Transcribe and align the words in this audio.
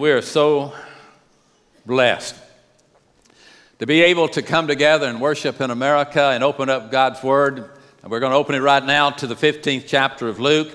we're 0.00 0.22
so 0.22 0.72
blessed 1.84 2.34
to 3.78 3.86
be 3.86 4.00
able 4.00 4.28
to 4.28 4.40
come 4.40 4.66
together 4.66 5.06
and 5.06 5.20
worship 5.20 5.60
in 5.60 5.70
America 5.70 6.22
and 6.22 6.42
open 6.42 6.70
up 6.70 6.90
God's 6.90 7.22
Word. 7.22 7.68
And 8.02 8.10
we're 8.10 8.20
going 8.20 8.32
to 8.32 8.38
open 8.38 8.54
it 8.54 8.60
right 8.60 8.82
now 8.82 9.10
to 9.10 9.26
the 9.26 9.34
15th 9.34 9.84
chapter 9.86 10.26
of 10.26 10.40
Luke. 10.40 10.72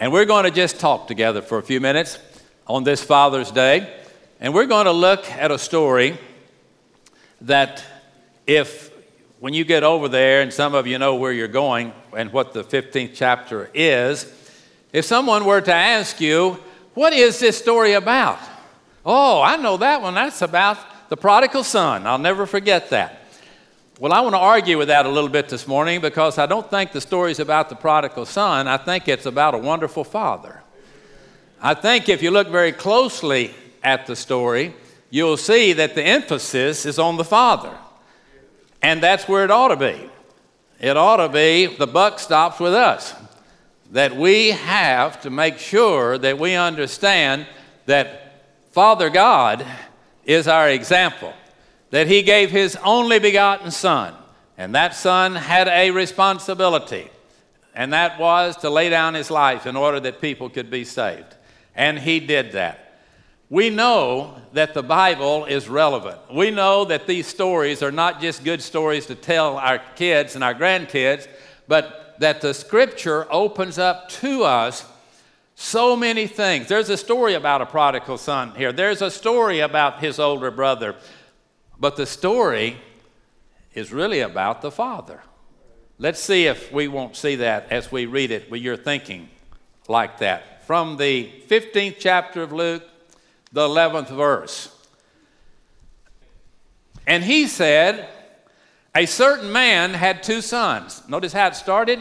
And 0.00 0.10
we're 0.10 0.24
going 0.24 0.44
to 0.44 0.50
just 0.50 0.80
talk 0.80 1.06
together 1.06 1.42
for 1.42 1.58
a 1.58 1.62
few 1.62 1.82
minutes 1.82 2.18
on 2.66 2.82
this 2.82 3.04
Father's 3.04 3.50
Day. 3.50 3.94
And 4.40 4.54
we're 4.54 4.64
going 4.64 4.86
to 4.86 4.92
look 4.92 5.30
at 5.32 5.50
a 5.50 5.58
story 5.58 6.16
that, 7.42 7.84
if 8.46 8.90
when 9.38 9.52
you 9.52 9.66
get 9.66 9.82
over 9.82 10.08
there, 10.08 10.40
and 10.40 10.50
some 10.50 10.74
of 10.74 10.86
you 10.86 10.98
know 10.98 11.16
where 11.16 11.32
you're 11.32 11.46
going 11.46 11.92
and 12.16 12.32
what 12.32 12.54
the 12.54 12.64
15th 12.64 13.10
chapter 13.14 13.68
is, 13.74 14.24
if 14.94 15.04
someone 15.04 15.44
were 15.44 15.60
to 15.60 15.74
ask 15.74 16.22
you, 16.22 16.58
What 16.96 17.12
is 17.12 17.38
this 17.38 17.58
story 17.58 17.92
about? 17.92 18.38
Oh, 19.04 19.42
I 19.42 19.56
know 19.56 19.76
that 19.76 20.00
one. 20.00 20.14
That's 20.14 20.40
about 20.40 20.78
the 21.10 21.16
prodigal 21.18 21.62
son. 21.62 22.06
I'll 22.06 22.16
never 22.16 22.46
forget 22.46 22.88
that. 22.88 23.20
Well, 24.00 24.14
I 24.14 24.20
want 24.22 24.32
to 24.32 24.38
argue 24.38 24.78
with 24.78 24.88
that 24.88 25.04
a 25.04 25.10
little 25.10 25.28
bit 25.28 25.50
this 25.50 25.66
morning 25.66 26.00
because 26.00 26.38
I 26.38 26.46
don't 26.46 26.70
think 26.70 26.92
the 26.92 27.02
story 27.02 27.32
is 27.32 27.38
about 27.38 27.68
the 27.68 27.74
prodigal 27.74 28.24
son. 28.24 28.66
I 28.66 28.78
think 28.78 29.08
it's 29.08 29.26
about 29.26 29.54
a 29.54 29.58
wonderful 29.58 30.04
father. 30.04 30.62
I 31.60 31.74
think 31.74 32.08
if 32.08 32.22
you 32.22 32.30
look 32.30 32.48
very 32.48 32.72
closely 32.72 33.52
at 33.82 34.06
the 34.06 34.16
story, 34.16 34.74
you'll 35.10 35.36
see 35.36 35.74
that 35.74 35.94
the 35.94 36.02
emphasis 36.02 36.86
is 36.86 36.98
on 36.98 37.18
the 37.18 37.24
father. 37.24 37.76
And 38.80 39.02
that's 39.02 39.28
where 39.28 39.44
it 39.44 39.50
ought 39.50 39.68
to 39.68 39.76
be. 39.76 40.08
It 40.80 40.96
ought 40.96 41.18
to 41.18 41.28
be 41.28 41.66
the 41.66 41.86
buck 41.86 42.20
stops 42.20 42.58
with 42.58 42.72
us. 42.72 43.14
That 43.92 44.16
we 44.16 44.50
have 44.50 45.22
to 45.22 45.30
make 45.30 45.58
sure 45.58 46.18
that 46.18 46.38
we 46.38 46.54
understand 46.54 47.46
that 47.86 48.42
Father 48.72 49.10
God 49.10 49.64
is 50.24 50.48
our 50.48 50.68
example 50.68 51.32
that 51.90 52.08
he 52.08 52.22
gave 52.22 52.50
his 52.50 52.76
only 52.84 53.18
begotten 53.18 53.70
Son, 53.70 54.14
and 54.58 54.74
that 54.74 54.94
Son 54.94 55.34
had 55.34 55.68
a 55.68 55.90
responsibility, 55.90 57.08
and 57.74 57.92
that 57.92 58.18
was 58.18 58.56
to 58.58 58.70
lay 58.70 58.90
down 58.90 59.14
his 59.14 59.30
life 59.30 59.66
in 59.66 59.76
order 59.76 60.00
that 60.00 60.20
people 60.20 60.48
could 60.50 60.70
be 60.70 60.84
saved. 60.84 61.36
And 61.74 61.98
he 61.98 62.20
did 62.20 62.52
that. 62.52 63.00
We 63.48 63.70
know 63.70 64.40
that 64.52 64.74
the 64.74 64.82
Bible 64.82 65.44
is 65.44 65.68
relevant. 65.68 66.18
We 66.34 66.50
know 66.50 66.84
that 66.86 67.06
these 67.06 67.26
stories 67.28 67.82
are 67.82 67.92
not 67.92 68.20
just 68.20 68.42
good 68.42 68.60
stories 68.60 69.06
to 69.06 69.14
tell 69.14 69.56
our 69.56 69.78
kids 69.94 70.34
and 70.34 70.42
our 70.42 70.54
grandkids, 70.54 71.28
but 71.68 72.05
that 72.18 72.40
the 72.40 72.54
scripture 72.54 73.26
opens 73.30 73.78
up 73.78 74.08
to 74.08 74.44
us 74.44 74.84
so 75.54 75.96
many 75.96 76.26
things. 76.26 76.68
There's 76.68 76.90
a 76.90 76.96
story 76.96 77.34
about 77.34 77.62
a 77.62 77.66
prodigal 77.66 78.18
son 78.18 78.52
here, 78.56 78.72
there's 78.72 79.02
a 79.02 79.10
story 79.10 79.60
about 79.60 80.00
his 80.00 80.18
older 80.18 80.50
brother, 80.50 80.94
but 81.78 81.96
the 81.96 82.06
story 82.06 82.76
is 83.74 83.92
really 83.92 84.20
about 84.20 84.62
the 84.62 84.70
father. 84.70 85.22
Let's 85.98 86.20
see 86.20 86.46
if 86.46 86.70
we 86.72 86.88
won't 86.88 87.16
see 87.16 87.36
that 87.36 87.70
as 87.70 87.90
we 87.90 88.06
read 88.06 88.30
it 88.30 88.50
where 88.50 88.60
you're 88.60 88.76
thinking 88.76 89.30
like 89.88 90.18
that. 90.18 90.66
From 90.66 90.96
the 90.96 91.30
15th 91.48 91.96
chapter 91.98 92.42
of 92.42 92.52
Luke, 92.52 92.82
the 93.52 93.66
11th 93.66 94.10
verse. 94.10 94.76
And 97.06 97.24
he 97.24 97.46
said, 97.46 98.08
A 98.96 99.06
certain 99.06 99.52
man 99.52 99.92
had 99.92 100.22
two 100.22 100.40
sons. 100.40 101.02
Notice 101.06 101.32
how 101.32 101.48
it 101.48 101.54
started? 101.54 102.00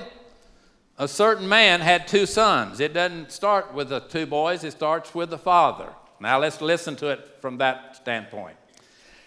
a 0.98 1.08
certain 1.08 1.48
man 1.48 1.82
had 1.82 2.08
two 2.08 2.26
sons. 2.26 2.80
It 2.80 2.94
doesn't 2.94 3.32
start 3.32 3.74
with 3.74 3.90
the 3.90 4.00
two 4.00 4.26
boys, 4.26 4.64
it 4.64 4.72
starts 4.72 5.14
with 5.14 5.30
the 5.30 5.38
father. 5.38 5.90
Now 6.20 6.40
let's 6.40 6.62
listen 6.62 6.96
to 6.98 7.10
it 7.10 7.38
from 7.42 7.58
that 7.58 7.98
standpoint. 7.98 8.56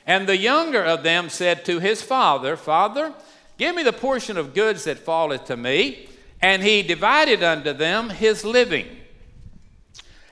And 0.07 0.27
the 0.27 0.39
younger 0.39 0.83
of 0.83 1.03
them 1.03 1.29
said 1.29 1.67
to 1.67 1.79
his 1.79 2.01
father, 2.01 2.57
Father, 2.57 3.13
give 3.59 3.75
me 3.75 3.83
the 3.83 3.93
portion 3.93 4.39
of 4.39 4.55
goods 4.55 4.85
that 4.85 4.99
falleth 4.99 5.45
to 5.47 5.57
me. 5.57 6.09
And 6.41 6.63
he 6.63 6.83
divided 6.83 7.43
unto 7.43 7.75
them 7.75 8.09
his 8.09 8.45
living. 8.45 8.87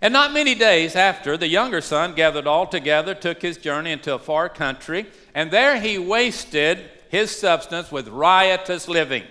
And 0.01 0.13
not 0.13 0.33
many 0.33 0.55
days 0.55 0.97
after, 0.97 1.37
the 1.37 1.49
younger 1.49 1.81
son 1.83 2.15
gathered 2.15 2.47
all 2.47 2.67
together, 2.67 3.15
took 3.15 3.43
his 3.43 3.59
journey 3.59 3.91
into 3.91 4.15
a 4.15 4.19
far 4.19 4.49
country, 4.49 5.07
and 5.35 5.51
there 5.51 5.81
he 5.81 5.99
wasted 5.99 6.91
his 7.09 7.31
substance 7.31 7.91
with 7.93 8.09
riotous 8.09 8.89
living. 8.89 9.25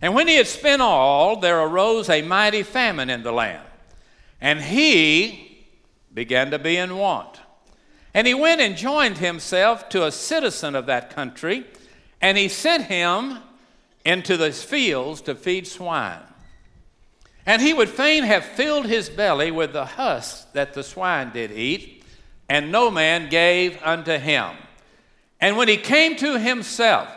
And 0.00 0.14
when 0.14 0.26
he 0.26 0.36
had 0.36 0.48
spent 0.48 0.82
all, 0.82 1.36
there 1.36 1.60
arose 1.60 2.08
a 2.10 2.22
mighty 2.22 2.62
famine 2.62 3.08
in 3.10 3.22
the 3.22 3.32
land. 3.32 3.66
And 4.40 4.60
he 4.60 5.66
began 6.12 6.50
to 6.50 6.58
be 6.58 6.76
in 6.76 6.96
want. 6.96 7.40
And 8.14 8.26
he 8.26 8.34
went 8.34 8.60
and 8.60 8.76
joined 8.76 9.18
himself 9.18 9.88
to 9.90 10.04
a 10.04 10.12
citizen 10.12 10.74
of 10.74 10.86
that 10.86 11.10
country, 11.10 11.64
and 12.20 12.36
he 12.36 12.48
sent 12.48 12.84
him 12.84 13.38
into 14.04 14.36
the 14.36 14.52
fields 14.52 15.22
to 15.22 15.34
feed 15.34 15.66
swine. 15.66 16.20
And 17.46 17.62
he 17.62 17.72
would 17.72 17.88
fain 17.88 18.24
have 18.24 18.44
filled 18.44 18.86
his 18.86 19.08
belly 19.08 19.50
with 19.50 19.72
the 19.72 19.84
husks 19.84 20.44
that 20.52 20.74
the 20.74 20.82
swine 20.82 21.30
did 21.32 21.50
eat, 21.52 22.04
and 22.48 22.70
no 22.70 22.90
man 22.90 23.30
gave 23.30 23.80
unto 23.82 24.18
him. 24.18 24.56
And 25.42 25.56
when 25.56 25.66
he 25.66 25.76
came 25.76 26.14
to 26.16 26.38
himself, 26.38 27.08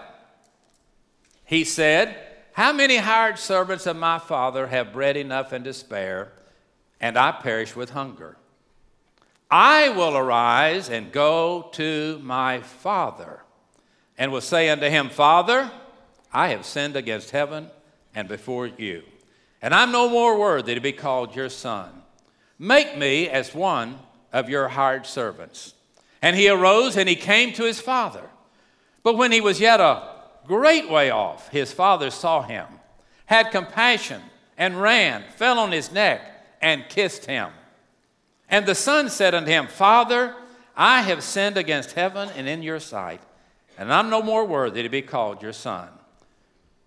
he 1.45 1.63
said, 1.63 2.17
how 2.53 2.73
many 2.73 2.97
hired 2.97 3.37
servants 3.37 3.85
of 3.85 3.97
my 3.97 4.17
father 4.17 4.65
have 4.65 4.93
bread 4.93 5.15
enough 5.15 5.51
and 5.51 5.63
to 5.65 5.73
spare, 5.73 6.31
and 6.99 7.19
I 7.19 7.33
perish 7.33 7.75
with 7.75 7.91
hunger? 7.91 8.35
I 9.51 9.89
will 9.89 10.17
arise 10.17 10.89
and 10.89 11.11
go 11.11 11.69
to 11.73 12.19
my 12.23 12.61
father, 12.61 13.43
and 14.17 14.31
will 14.31 14.41
say 14.41 14.69
unto 14.69 14.87
him, 14.87 15.09
Father, 15.09 15.69
I 16.33 16.47
have 16.47 16.65
sinned 16.65 16.95
against 16.95 17.29
heaven 17.29 17.69
and 18.15 18.27
before 18.27 18.65
you, 18.65 19.03
and 19.61 19.71
I'm 19.71 19.91
no 19.91 20.09
more 20.09 20.39
worthy 20.39 20.73
to 20.73 20.81
be 20.81 20.93
called 20.93 21.35
your 21.35 21.49
son. 21.49 21.91
Make 22.57 22.97
me 22.97 23.29
as 23.29 23.53
one 23.53 23.99
of 24.33 24.49
your 24.49 24.69
hired 24.69 25.05
servants. 25.05 25.74
And 26.25 26.35
he 26.35 26.49
arose 26.49 26.97
and 26.97 27.07
he 27.07 27.15
came 27.15 27.53
to 27.53 27.65
his 27.65 27.79
father. 27.79 28.27
But 29.03 29.15
when 29.15 29.31
he 29.31 29.41
was 29.41 29.59
yet 29.59 29.79
a 29.79 30.09
great 30.47 30.89
way 30.89 31.11
off, 31.11 31.49
his 31.49 31.71
father 31.71 32.09
saw 32.09 32.41
him, 32.41 32.65
had 33.27 33.51
compassion, 33.51 34.23
and 34.57 34.81
ran, 34.81 35.23
fell 35.35 35.59
on 35.59 35.71
his 35.71 35.91
neck, 35.91 36.21
and 36.63 36.89
kissed 36.89 37.25
him. 37.25 37.51
And 38.49 38.65
the 38.65 38.73
son 38.73 39.11
said 39.11 39.35
unto 39.35 39.51
him, 39.51 39.67
Father, 39.67 40.33
I 40.75 41.03
have 41.03 41.21
sinned 41.21 41.57
against 41.57 41.91
heaven 41.91 42.29
and 42.35 42.49
in 42.49 42.63
your 42.63 42.79
sight, 42.79 43.21
and 43.77 43.93
I'm 43.93 44.09
no 44.09 44.23
more 44.23 44.45
worthy 44.45 44.81
to 44.81 44.89
be 44.89 45.03
called 45.03 45.43
your 45.43 45.53
son. 45.53 45.89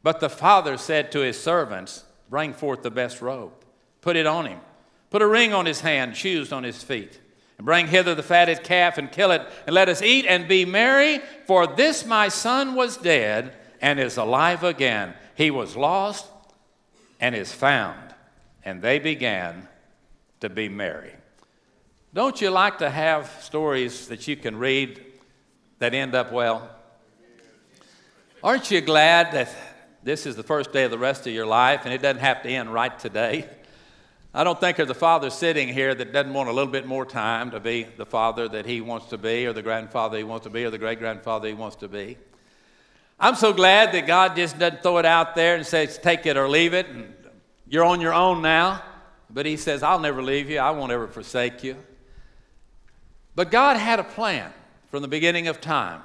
But 0.02 0.18
the 0.18 0.30
father 0.30 0.76
said 0.76 1.12
to 1.12 1.20
his 1.20 1.40
servants, 1.40 2.02
Bring 2.28 2.52
forth 2.52 2.82
the 2.82 2.90
best 2.90 3.22
robe, 3.22 3.52
put 4.00 4.16
it 4.16 4.26
on 4.26 4.46
him, 4.46 4.58
put 5.10 5.22
a 5.22 5.28
ring 5.28 5.54
on 5.54 5.64
his 5.64 5.82
hand, 5.82 6.16
shoes 6.16 6.50
on 6.50 6.64
his 6.64 6.82
feet 6.82 7.20
and 7.58 7.66
bring 7.66 7.88
hither 7.88 8.14
the 8.14 8.22
fatted 8.22 8.62
calf 8.62 8.98
and 8.98 9.10
kill 9.10 9.32
it, 9.32 9.42
and 9.66 9.74
let 9.74 9.88
us 9.88 10.00
eat 10.00 10.24
and 10.26 10.48
be 10.48 10.64
merry. 10.64 11.20
For 11.46 11.66
this 11.66 12.06
my 12.06 12.28
son 12.28 12.74
was 12.74 12.96
dead 12.96 13.52
and 13.80 14.00
is 14.00 14.16
alive 14.16 14.64
again. 14.64 15.14
He 15.34 15.50
was 15.50 15.76
lost 15.76 16.26
and 17.20 17.34
is 17.34 17.52
found. 17.52 18.14
And 18.64 18.80
they 18.80 18.98
began 18.98 19.68
to 20.40 20.48
be 20.48 20.68
merry. 20.68 21.12
Don't 22.14 22.40
you 22.40 22.50
like 22.50 22.78
to 22.78 22.90
have 22.90 23.30
stories 23.42 24.08
that 24.08 24.26
you 24.26 24.36
can 24.36 24.56
read 24.56 25.04
that 25.78 25.94
end 25.94 26.14
up 26.14 26.32
well? 26.32 26.70
Aren't 28.42 28.70
you 28.70 28.80
glad 28.80 29.32
that 29.32 29.54
this 30.02 30.26
is 30.26 30.36
the 30.36 30.42
first 30.42 30.72
day 30.72 30.84
of 30.84 30.90
the 30.90 30.98
rest 30.98 31.26
of 31.26 31.32
your 31.32 31.46
life 31.46 31.82
and 31.84 31.92
it 31.92 32.00
doesn't 32.00 32.20
have 32.20 32.42
to 32.42 32.48
end 32.48 32.72
right 32.72 32.96
today? 32.98 33.48
I 34.34 34.44
don't 34.44 34.60
think 34.60 34.76
there's 34.76 34.90
a 34.90 34.94
father 34.94 35.30
sitting 35.30 35.68
here 35.68 35.94
that 35.94 36.12
doesn't 36.12 36.34
want 36.34 36.48
a 36.48 36.52
little 36.52 36.70
bit 36.70 36.86
more 36.86 37.06
time 37.06 37.50
to 37.52 37.60
be 37.60 37.84
the 37.96 38.04
father 38.04 38.46
that 38.48 38.66
he 38.66 38.80
wants 38.80 39.06
to 39.06 39.18
be, 39.18 39.46
or 39.46 39.52
the 39.52 39.62
grandfather 39.62 40.18
he 40.18 40.24
wants 40.24 40.44
to 40.44 40.50
be, 40.50 40.64
or 40.64 40.70
the 40.70 40.78
great 40.78 40.98
grandfather 40.98 41.48
he 41.48 41.54
wants 41.54 41.76
to 41.76 41.88
be. 41.88 42.18
I'm 43.18 43.34
so 43.34 43.52
glad 43.52 43.92
that 43.92 44.06
God 44.06 44.36
just 44.36 44.58
doesn't 44.58 44.82
throw 44.82 44.98
it 44.98 45.06
out 45.06 45.34
there 45.34 45.56
and 45.56 45.66
says, 45.66 45.98
take 45.98 46.26
it 46.26 46.36
or 46.36 46.48
leave 46.48 46.74
it, 46.74 46.86
and 46.88 47.12
you're 47.66 47.84
on 47.84 48.00
your 48.00 48.14
own 48.14 48.42
now. 48.42 48.82
But 49.30 49.46
He 49.46 49.56
says, 49.56 49.82
I'll 49.82 49.98
never 49.98 50.22
leave 50.22 50.50
you, 50.50 50.58
I 50.58 50.70
won't 50.70 50.92
ever 50.92 51.08
forsake 51.08 51.64
you. 51.64 51.76
But 53.34 53.50
God 53.50 53.76
had 53.76 53.98
a 53.98 54.04
plan 54.04 54.52
from 54.90 55.02
the 55.02 55.08
beginning 55.08 55.48
of 55.48 55.60
time. 55.60 56.02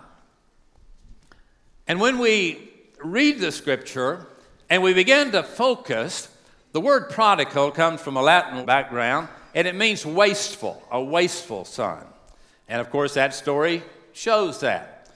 And 1.87 1.99
when 1.99 2.19
we 2.19 2.71
read 3.03 3.39
the 3.39 3.51
scripture 3.51 4.27
and 4.69 4.81
we 4.81 4.93
begin 4.93 5.31
to 5.31 5.43
focus 5.43 6.29
the 6.73 6.81
word 6.81 7.09
prodigal 7.09 7.71
comes 7.71 8.01
from 8.01 8.17
a 8.17 8.21
Latin 8.21 8.65
background, 8.65 9.29
and 9.55 9.67
it 9.67 9.75
means 9.75 10.05
wasteful, 10.05 10.83
a 10.91 11.01
wasteful 11.01 11.65
son. 11.65 12.03
And 12.67 12.81
of 12.81 12.89
course, 12.89 13.13
that 13.13 13.33
story 13.33 13.83
shows 14.11 14.59
that. 14.59 15.07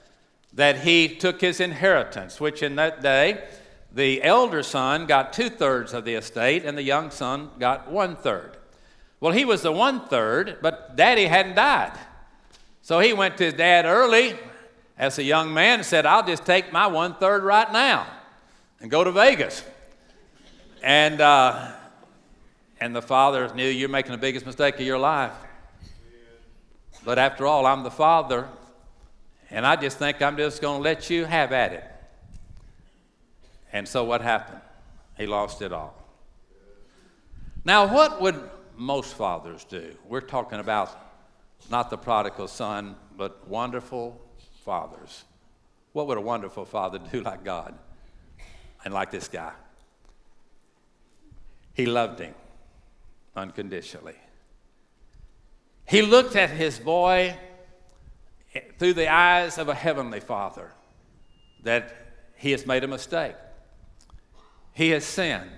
That 0.53 0.79
he 0.79 1.07
took 1.09 1.41
his 1.41 1.59
inheritance, 1.59 2.39
which 2.39 2.63
in 2.63 2.75
that 2.75 3.01
day, 3.01 3.43
the 3.91 4.23
elder 4.23 4.61
son 4.61 5.07
got 5.07 5.33
two 5.33 5.49
thirds 5.49 5.93
of 5.93 6.05
the 6.05 6.13
estate, 6.13 6.63
and 6.63 6.77
the 6.77 6.83
young 6.83 7.09
son 7.09 7.49
got 7.59 7.91
one 7.91 8.15
third. 8.15 8.55
Well, 9.19 9.33
he 9.33 9.43
was 9.43 9.63
the 9.63 9.71
one 9.71 10.07
third, 10.07 10.59
but 10.61 10.95
daddy 10.95 11.25
hadn't 11.25 11.55
died. 11.55 11.97
So 12.83 12.99
he 12.99 13.13
went 13.13 13.37
to 13.37 13.45
his 13.45 13.55
dad 13.55 13.85
early 13.85 14.37
as 14.97 15.17
a 15.17 15.23
young 15.23 15.53
man 15.53 15.79
and 15.79 15.85
said, 15.85 16.05
I'll 16.05 16.25
just 16.25 16.45
take 16.45 16.71
my 16.71 16.85
one 16.85 17.15
third 17.15 17.43
right 17.43 17.71
now 17.73 18.05
and 18.79 18.91
go 18.91 19.03
to 19.03 19.11
Vegas. 19.11 19.63
And, 20.83 21.21
uh, 21.21 21.71
and 22.79 22.95
the 22.95 23.01
father 23.01 23.53
knew 23.53 23.67
you're 23.67 23.89
making 23.89 24.11
the 24.11 24.17
biggest 24.17 24.45
mistake 24.45 24.75
of 24.75 24.81
your 24.81 24.99
life. 24.99 25.33
But 27.03 27.17
after 27.17 27.45
all, 27.45 27.65
I'm 27.65 27.83
the 27.83 27.91
father, 27.91 28.47
and 29.49 29.65
I 29.65 29.75
just 29.75 29.97
think 29.97 30.21
I'm 30.21 30.37
just 30.37 30.61
going 30.61 30.79
to 30.79 30.83
let 30.83 31.09
you 31.09 31.25
have 31.25 31.51
at 31.51 31.73
it. 31.73 31.83
And 33.71 33.87
so 33.87 34.03
what 34.03 34.21
happened? 34.21 34.61
He 35.17 35.25
lost 35.25 35.61
it 35.61 35.71
all. 35.71 35.95
Now, 37.63 37.93
what 37.93 38.21
would 38.21 38.49
most 38.75 39.13
fathers 39.13 39.63
do? 39.63 39.95
We're 40.07 40.21
talking 40.21 40.59
about 40.59 40.95
not 41.69 41.89
the 41.89 41.97
prodigal 41.97 42.47
son, 42.47 42.95
but 43.17 43.47
wonderful 43.47 44.21
fathers. 44.63 45.25
What 45.93 46.07
would 46.07 46.17
a 46.17 46.21
wonderful 46.21 46.65
father 46.65 46.99
do 47.11 47.21
like 47.21 47.43
God 47.43 47.73
and 48.85 48.93
like 48.93 49.11
this 49.11 49.27
guy? 49.27 49.51
He 51.77 51.85
loved 51.85 52.19
him 52.19 52.33
unconditionally. 53.35 54.15
He 55.85 56.01
looked 56.01 56.35
at 56.35 56.49
his 56.49 56.79
boy 56.79 57.37
through 58.79 58.93
the 58.93 59.07
eyes 59.09 59.59
of 59.59 59.69
a 59.69 59.75
heavenly 59.75 60.19
father 60.19 60.71
that 61.61 61.95
he 62.35 62.49
has 62.49 62.65
made 62.65 62.83
a 62.83 62.87
mistake. 62.87 63.35
He 64.73 64.89
has 64.89 65.05
sinned. 65.05 65.51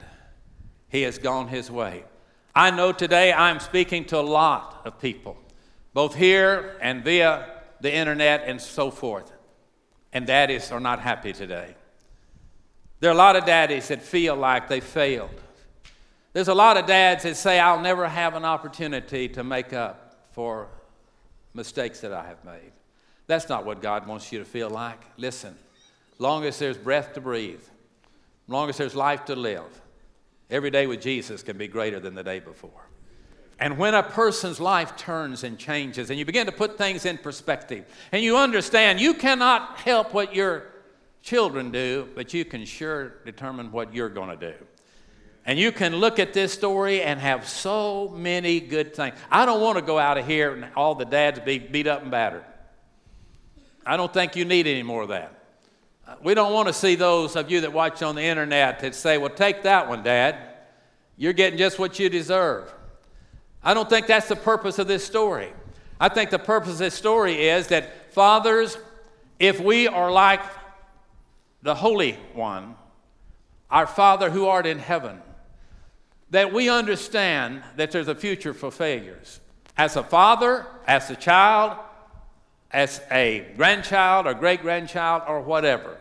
He 0.90 1.04
has 1.04 1.18
gone 1.18 1.48
his 1.48 1.72
way. 1.72 2.04
I 2.54 2.70
know 2.70 2.92
today 2.92 3.32
I'm 3.32 3.62
speaking 3.62 4.04
to 4.06 4.20
a 4.20 4.22
lot 4.22 4.82
of 4.84 5.00
people, 5.00 5.38
both 5.94 6.16
here 6.16 6.78
and 6.82 7.02
via 7.02 7.62
the 7.80 7.94
internet 7.94 8.44
and 8.46 8.60
so 8.60 8.92
forth. 8.92 9.32
And 10.12 10.28
daddies 10.28 10.70
are 10.70 10.82
not 10.82 11.00
happy 11.00 11.32
today. 11.32 11.76
There 13.00 13.10
are 13.10 13.14
a 13.14 13.18
lot 13.18 13.38
of 13.38 13.46
daddies 13.46 13.88
that 13.88 14.02
feel 14.02 14.36
like 14.36 14.68
they 14.68 14.82
failed. 14.82 15.44
There's 16.40 16.48
a 16.48 16.54
lot 16.54 16.78
of 16.78 16.86
dads 16.86 17.24
that 17.24 17.36
say, 17.36 17.60
I'll 17.60 17.82
never 17.82 18.08
have 18.08 18.34
an 18.34 18.46
opportunity 18.46 19.28
to 19.28 19.44
make 19.44 19.74
up 19.74 20.30
for 20.32 20.70
mistakes 21.54 22.00
that 22.00 22.14
I 22.14 22.26
have 22.28 22.46
made. 22.46 22.72
That's 23.28 23.50
not 23.50 23.66
what 23.66 23.82
God 23.82 24.08
wants 24.08 24.32
you 24.32 24.40
to 24.40 24.46
feel 24.46 24.70
like. 24.70 25.02
Listen, 25.18 25.54
long 26.18 26.46
as 26.46 26.58
there's 26.58 26.78
breath 26.78 27.12
to 27.16 27.20
breathe, 27.20 27.60
long 28.48 28.70
as 28.70 28.78
there's 28.78 28.96
life 28.96 29.26
to 29.26 29.36
live, 29.36 29.82
every 30.50 30.72
day 30.72 30.88
with 30.88 31.02
Jesus 31.02 31.44
can 31.44 31.58
be 31.58 31.68
greater 31.68 32.00
than 32.00 32.16
the 32.16 32.24
day 32.24 32.40
before. 32.40 32.88
And 33.60 33.78
when 33.78 33.94
a 33.94 34.02
person's 34.02 34.62
life 34.62 34.96
turns 34.96 35.44
and 35.44 35.60
changes, 35.60 36.10
and 36.10 36.18
you 36.18 36.24
begin 36.24 36.46
to 36.46 36.54
put 36.54 36.78
things 36.78 37.04
in 37.04 37.18
perspective, 37.18 37.84
and 38.14 38.24
you 38.24 38.38
understand 38.38 39.02
you 39.02 39.14
cannot 39.14 39.80
help 39.80 40.14
what 40.14 40.34
your 40.34 40.68
children 41.22 41.70
do, 41.70 42.08
but 42.16 42.34
you 42.34 42.46
can 42.46 42.64
sure 42.64 43.10
determine 43.26 43.74
what 43.74 43.94
you're 43.94 44.08
going 44.08 44.30
to 44.30 44.54
do. 44.54 44.56
And 45.46 45.58
you 45.58 45.72
can 45.72 45.96
look 45.96 46.20
at 46.20 46.34
this 46.34 46.54
story 46.54 47.02
and 47.02 47.20
have 47.20 47.48
so 47.48 48.10
many 48.10 48.60
good 48.60 48.96
things. 48.96 49.16
I 49.32 49.46
don't 49.46 49.62
want 49.62 49.78
to 49.78 49.82
go 49.82 49.98
out 49.98 50.18
of 50.18 50.28
here 50.28 50.54
and 50.54 50.68
all 50.76 50.96
the 50.96 51.06
dads 51.06 51.40
be 51.40 51.58
beat 51.58 51.88
up 51.88 52.02
and 52.04 52.12
battered. 52.12 52.44
I 53.86 53.98
don't 53.98 54.14
think 54.14 54.36
you 54.36 54.46
need 54.46 54.68
any 54.68 54.84
more 54.84 55.04
of 55.04 55.10
that. 55.10 55.34
We 56.24 56.34
don't 56.34 56.54
want 56.54 56.68
to 56.68 56.74
see 56.74 56.96
those 56.96 57.36
of 57.36 57.50
you 57.50 57.62
that 57.62 57.74
watch 57.74 58.04
on 58.04 58.16
the 58.16 58.24
internet 58.24 58.80
that 58.80 58.96
say, 58.96 59.18
well, 59.18 59.30
take 59.30 59.64
that 59.64 59.88
one, 59.88 60.04
Dad. 60.04 60.38
You're 61.18 61.34
getting 61.34 61.58
just 61.58 61.80
what 61.80 62.00
you 62.00 62.10
deserve. 62.10 62.74
I 63.64 63.74
don't 63.74 63.90
think 63.90 64.08
that's 64.08 64.28
the 64.28 64.36
purpose 64.36 64.80
of 64.80 64.88
this 64.88 65.06
story. 65.06 65.52
I 66.00 66.10
think 66.10 66.30
the 66.30 66.40
purpose 66.40 66.74
of 66.74 66.78
this 66.78 66.94
story 66.94 67.48
is 67.50 67.68
that 67.68 68.14
fathers, 68.14 68.78
if 69.38 69.60
we 69.60 69.88
are 69.88 70.12
like 70.12 70.42
the 71.62 71.76
Holy 71.76 72.14
One, 72.34 72.76
our 73.70 73.86
Father 73.86 74.30
who 74.30 74.48
art 74.48 74.66
in 74.66 74.80
heaven, 74.80 75.22
that 76.32 76.54
we 76.54 76.70
understand 76.70 77.64
that 77.76 77.92
there's 77.92 78.08
a 78.08 78.16
future 78.16 78.54
for 78.54 78.72
failures. 78.72 79.40
As 79.78 79.96
a 79.96 80.04
father, 80.04 80.66
as 80.86 81.10
a 81.10 81.16
child, 81.16 81.78
as 82.72 83.02
a 83.12 83.48
grandchild 83.56 84.28
or 84.28 84.34
great 84.34 84.62
grandchild 84.62 85.24
or 85.28 85.42
whatever. 85.42 85.98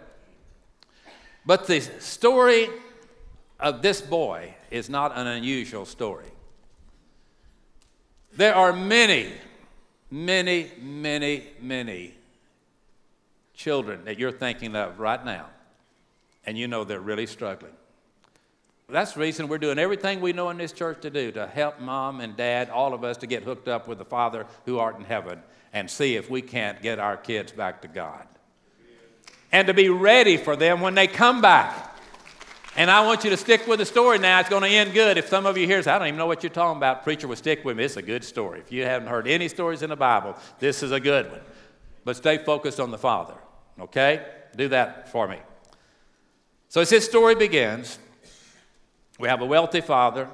But 1.46 1.66
the 1.66 1.80
story 1.80 2.69
of 3.58 3.80
this 3.80 4.00
boy 4.00 4.54
is 4.70 4.90
not 4.90 5.16
an 5.16 5.26
unusual 5.26 5.86
story. 5.86 6.31
There 8.36 8.54
are 8.54 8.72
many, 8.72 9.32
many, 10.10 10.70
many, 10.81 11.44
many 11.60 12.14
children 13.54 14.04
that 14.04 14.19
you're 14.19 14.31
thinking 14.31 14.76
of 14.76 15.00
right 15.00 15.24
now, 15.24 15.46
and 16.44 16.56
you 16.58 16.69
know 16.69 16.84
they're 16.84 17.00
really 17.00 17.26
struggling. 17.26 17.72
That's 18.90 19.12
the 19.12 19.20
reason 19.20 19.49
we're 19.49 19.58
doing 19.58 19.79
everything 19.79 20.23
we 20.23 20.32
know 20.32 20.49
in 20.49 20.56
this 20.56 20.73
church 20.73 21.02
to 21.02 21.11
do 21.11 21.31
to 21.32 21.46
help 21.46 21.79
mom 21.79 22.23
and 22.23 22.35
dad, 22.35 22.70
all 22.70 22.94
of 22.94 23.05
us, 23.05 23.19
to 23.19 23.26
get 23.26 23.43
hooked 23.43 23.69
up 23.69 23.87
with 23.87 23.99
the 23.99 24.05
Father 24.06 24.46
who 24.64 24.79
art 24.79 24.96
in 24.99 25.05
heaven 25.05 25.43
and 25.75 25.90
see 25.90 26.17
if 26.17 26.31
we 26.31 26.40
can't 26.40 26.81
get 26.81 26.99
our 26.99 27.19
kids 27.19 27.52
back 27.52 27.82
to 27.82 27.88
God. 27.88 28.26
And 29.52 29.67
to 29.67 29.75
be 29.75 29.90
ready 29.90 30.38
for 30.38 30.56
them 30.56 30.81
when 30.81 30.94
they 30.94 31.06
come 31.06 31.43
back. 31.43 31.96
And 32.76 32.90
I 32.90 33.05
want 33.05 33.25
you 33.25 33.31
to 33.31 33.37
stick 33.37 33.67
with 33.67 33.79
the 33.79 33.85
story 33.85 34.19
now. 34.19 34.40
It's 34.40 34.49
going 34.49 34.62
to 34.62 34.69
end 34.69 34.94
good. 34.94 35.19
If 35.19 35.29
some 35.29 35.44
of 35.44 35.58
you 35.58 35.67
here 35.67 35.82
say, 35.82 35.91
I 35.91 35.99
don't 35.99 36.08
even 36.08 36.17
know 36.17 36.26
what 36.26 36.43
you're 36.43 36.49
talking 36.49 36.79
about, 36.79 37.02
preacher 37.02 37.29
will 37.29 37.37
stick 37.37 37.67
with 37.67 37.76
me. 37.76 37.84
It's 37.84 37.99
a 37.99 38.02
good 38.02 38.25
story. 38.25 38.61
If 38.61 38.73
you 38.73 38.84
haven't 38.84 39.08
heard 39.08 39.26
any 39.26 39.49
stories 39.49 39.82
in 39.82 39.91
the 39.91 39.96
Bible, 39.96 40.34
this 40.61 40.82
is 40.82 40.93
a 40.93 41.00
good 41.00 41.31
one. 41.31 41.41
But 42.05 42.17
stay 42.17 42.38
focused 42.38 42.81
on 42.81 42.91
the 42.91 42.99
Father, 42.99 43.34
okay? 43.79 44.25
Do 44.56 44.69
that 44.69 45.11
for 45.12 45.29
me. 45.29 45.38
So 46.70 46.81
as 46.81 46.88
this 46.88 47.05
story 47.05 47.34
begins, 47.34 47.99
we 49.19 49.29
have 49.29 49.41
a 49.41 49.47
wealthy 49.47 49.81
father, 49.81 50.29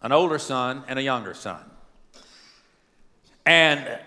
an 0.00 0.12
older 0.12 0.38
son, 0.38 0.84
and 0.86 0.98
a 0.98 1.02
younger 1.02 1.34
son. 1.34 1.60
And 3.44 3.98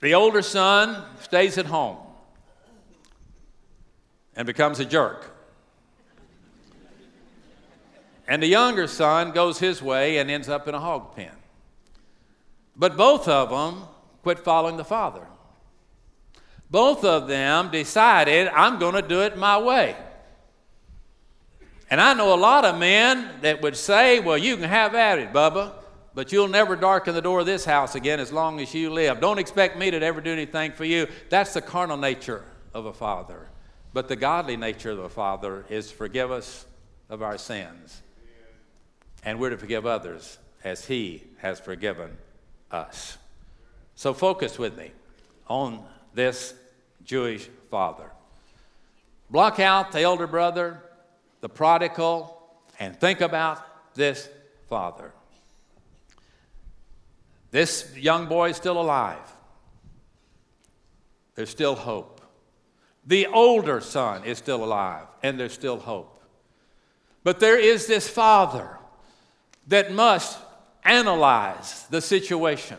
the 0.00 0.14
older 0.14 0.40
son 0.40 1.04
stays 1.20 1.58
at 1.58 1.66
home 1.66 1.98
and 4.34 4.46
becomes 4.46 4.80
a 4.80 4.84
jerk. 4.84 5.36
And 8.26 8.42
the 8.42 8.46
younger 8.46 8.86
son 8.86 9.32
goes 9.32 9.58
his 9.58 9.82
way 9.82 10.18
and 10.18 10.30
ends 10.30 10.48
up 10.48 10.68
in 10.68 10.74
a 10.74 10.80
hog 10.80 11.14
pen. 11.14 11.32
But 12.76 12.96
both 12.96 13.28
of 13.28 13.50
them 13.50 13.82
quit 14.22 14.38
following 14.38 14.76
the 14.76 14.84
father. 14.84 15.26
Both 16.70 17.04
of 17.04 17.26
them 17.26 17.70
decided, 17.70 18.48
I'm 18.48 18.78
going 18.78 18.94
to 18.94 19.02
do 19.02 19.22
it 19.22 19.36
my 19.36 19.58
way. 19.58 19.96
And 21.90 22.00
I 22.00 22.14
know 22.14 22.32
a 22.32 22.36
lot 22.36 22.64
of 22.64 22.78
men 22.78 23.28
that 23.40 23.62
would 23.62 23.76
say, 23.76 24.20
Well, 24.20 24.38
you 24.38 24.56
can 24.56 24.68
have 24.68 24.94
at 24.94 25.18
it, 25.18 25.32
Bubba, 25.32 25.72
but 26.14 26.32
you'll 26.32 26.48
never 26.48 26.76
darken 26.76 27.14
the 27.14 27.22
door 27.22 27.40
of 27.40 27.46
this 27.46 27.64
house 27.64 27.94
again 27.94 28.20
as 28.20 28.32
long 28.32 28.60
as 28.60 28.72
you 28.72 28.90
live. 28.90 29.20
Don't 29.20 29.38
expect 29.38 29.76
me 29.76 29.90
to 29.90 30.00
ever 30.00 30.20
do 30.20 30.32
anything 30.32 30.72
for 30.72 30.84
you. 30.84 31.08
That's 31.28 31.54
the 31.54 31.60
carnal 31.60 31.96
nature 31.96 32.44
of 32.72 32.86
a 32.86 32.92
father. 32.92 33.48
But 33.92 34.08
the 34.08 34.16
godly 34.16 34.56
nature 34.56 34.90
of 34.90 35.00
a 35.00 35.08
father 35.08 35.64
is 35.68 35.88
to 35.88 35.94
forgive 35.94 36.30
us 36.30 36.64
of 37.08 37.22
our 37.22 37.38
sins. 37.38 38.02
And 39.24 39.40
we're 39.40 39.50
to 39.50 39.58
forgive 39.58 39.84
others 39.84 40.38
as 40.62 40.84
he 40.84 41.24
has 41.38 41.58
forgiven 41.58 42.16
us. 42.70 43.18
So 43.96 44.14
focus 44.14 44.58
with 44.58 44.78
me 44.78 44.92
on 45.48 45.84
this 46.14 46.54
Jewish 47.04 47.48
father. 47.70 48.10
Block 49.28 49.60
out 49.60 49.92
the 49.92 50.02
elder 50.02 50.26
brother, 50.26 50.82
the 51.40 51.48
prodigal, 51.48 52.36
and 52.78 52.98
think 52.98 53.20
about 53.20 53.94
this 53.94 54.28
father. 54.68 55.12
This 57.50 57.92
young 57.96 58.26
boy 58.26 58.50
is 58.50 58.56
still 58.56 58.80
alive. 58.80 59.18
There's 61.34 61.50
still 61.50 61.74
hope. 61.74 62.20
The 63.06 63.26
older 63.26 63.80
son 63.80 64.24
is 64.24 64.38
still 64.38 64.62
alive, 64.62 65.06
and 65.22 65.40
there's 65.40 65.52
still 65.52 65.78
hope. 65.78 66.22
But 67.24 67.40
there 67.40 67.58
is 67.58 67.86
this 67.86 68.08
father 68.08 68.78
that 69.68 69.92
must 69.92 70.38
analyze 70.84 71.86
the 71.90 72.00
situation. 72.00 72.78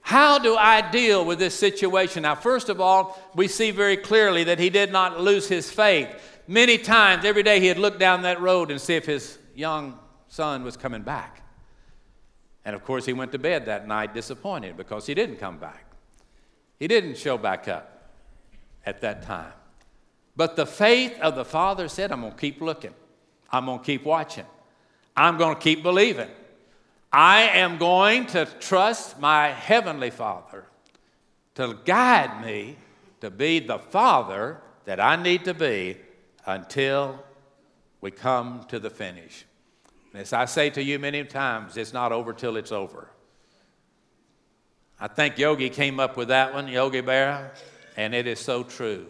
How 0.00 0.38
do 0.38 0.54
I 0.56 0.88
deal 0.88 1.24
with 1.24 1.38
this 1.38 1.54
situation? 1.54 2.22
Now, 2.22 2.36
first 2.36 2.68
of 2.68 2.80
all, 2.80 3.20
we 3.34 3.48
see 3.48 3.72
very 3.72 3.96
clearly 3.96 4.44
that 4.44 4.60
he 4.60 4.70
did 4.70 4.92
not 4.92 5.20
lose 5.20 5.48
his 5.48 5.70
faith. 5.70 6.08
Many 6.48 6.78
times, 6.78 7.24
every 7.24 7.42
day, 7.42 7.60
he'd 7.60 7.78
look 7.78 7.98
down 7.98 8.22
that 8.22 8.40
road 8.40 8.70
and 8.70 8.80
see 8.80 8.94
if 8.94 9.04
his 9.04 9.38
young 9.54 9.98
son 10.28 10.62
was 10.62 10.76
coming 10.76 11.02
back. 11.02 11.42
And 12.64 12.74
of 12.74 12.84
course, 12.84 13.06
he 13.06 13.12
went 13.12 13.32
to 13.32 13.38
bed 13.38 13.66
that 13.66 13.86
night 13.86 14.14
disappointed 14.14 14.76
because 14.76 15.06
he 15.06 15.14
didn't 15.14 15.36
come 15.36 15.58
back. 15.58 15.84
He 16.78 16.88
didn't 16.88 17.16
show 17.16 17.38
back 17.38 17.68
up 17.68 18.10
at 18.84 19.00
that 19.00 19.22
time. 19.22 19.52
But 20.36 20.56
the 20.56 20.66
faith 20.66 21.18
of 21.20 21.34
the 21.34 21.44
father 21.44 21.88
said, 21.88 22.12
I'm 22.12 22.20
going 22.20 22.32
to 22.32 22.38
keep 22.38 22.60
looking, 22.60 22.94
I'm 23.50 23.66
going 23.66 23.78
to 23.78 23.84
keep 23.84 24.04
watching. 24.04 24.46
I'm 25.16 25.38
going 25.38 25.54
to 25.54 25.60
keep 25.60 25.82
believing. 25.82 26.28
I 27.10 27.42
am 27.42 27.78
going 27.78 28.26
to 28.26 28.44
trust 28.60 29.18
my 29.18 29.48
Heavenly 29.48 30.10
Father 30.10 30.66
to 31.54 31.78
guide 31.86 32.44
me 32.44 32.76
to 33.22 33.30
be 33.30 33.60
the 33.60 33.78
Father 33.78 34.60
that 34.84 35.00
I 35.00 35.16
need 35.16 35.44
to 35.46 35.54
be 35.54 35.96
until 36.46 37.22
we 38.00 38.10
come 38.10 38.64
to 38.68 38.78
the 38.78 38.90
finish. 38.90 39.44
And 40.12 40.22
as 40.22 40.32
I 40.32 40.44
say 40.44 40.70
to 40.70 40.82
you 40.82 40.98
many 40.98 41.24
times, 41.24 41.76
it's 41.76 41.92
not 41.92 42.12
over 42.12 42.32
till 42.32 42.56
it's 42.56 42.72
over. 42.72 43.10
I 44.98 45.08
think 45.08 45.38
Yogi 45.38 45.68
came 45.68 46.00
up 46.00 46.16
with 46.16 46.28
that 46.28 46.54
one, 46.54 46.68
Yogi 46.68 47.02
Berra, 47.02 47.50
and 47.96 48.14
it 48.14 48.26
is 48.26 48.40
so 48.40 48.62
true. 48.62 49.06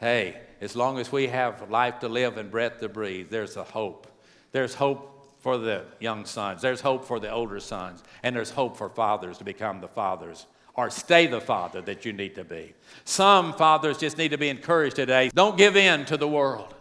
Hey, 0.00 0.40
as 0.60 0.74
long 0.74 0.98
as 0.98 1.12
we 1.12 1.26
have 1.26 1.70
life 1.70 2.00
to 2.00 2.08
live 2.08 2.38
and 2.38 2.50
breath 2.50 2.80
to 2.80 2.88
breathe, 2.88 3.28
there's 3.28 3.56
a 3.56 3.64
hope. 3.64 4.06
There's 4.52 4.74
hope 4.74 5.11
for 5.42 5.58
the 5.58 5.84
young 6.00 6.24
sons, 6.24 6.62
there's 6.62 6.80
hope 6.80 7.04
for 7.04 7.20
the 7.20 7.30
older 7.30 7.60
sons, 7.60 8.02
and 8.22 8.34
there's 8.34 8.50
hope 8.50 8.76
for 8.76 8.88
fathers 8.88 9.38
to 9.38 9.44
become 9.44 9.80
the 9.80 9.88
fathers 9.88 10.46
or 10.74 10.88
stay 10.88 11.26
the 11.26 11.40
father 11.40 11.82
that 11.82 12.04
you 12.04 12.12
need 12.12 12.34
to 12.36 12.44
be. 12.44 12.72
Some 13.04 13.52
fathers 13.52 13.98
just 13.98 14.16
need 14.16 14.30
to 14.30 14.38
be 14.38 14.48
encouraged 14.48 14.96
today. 14.96 15.30
Don't 15.34 15.58
give 15.58 15.76
in 15.76 16.06
to 16.06 16.16
the 16.16 16.28
world. 16.28 16.74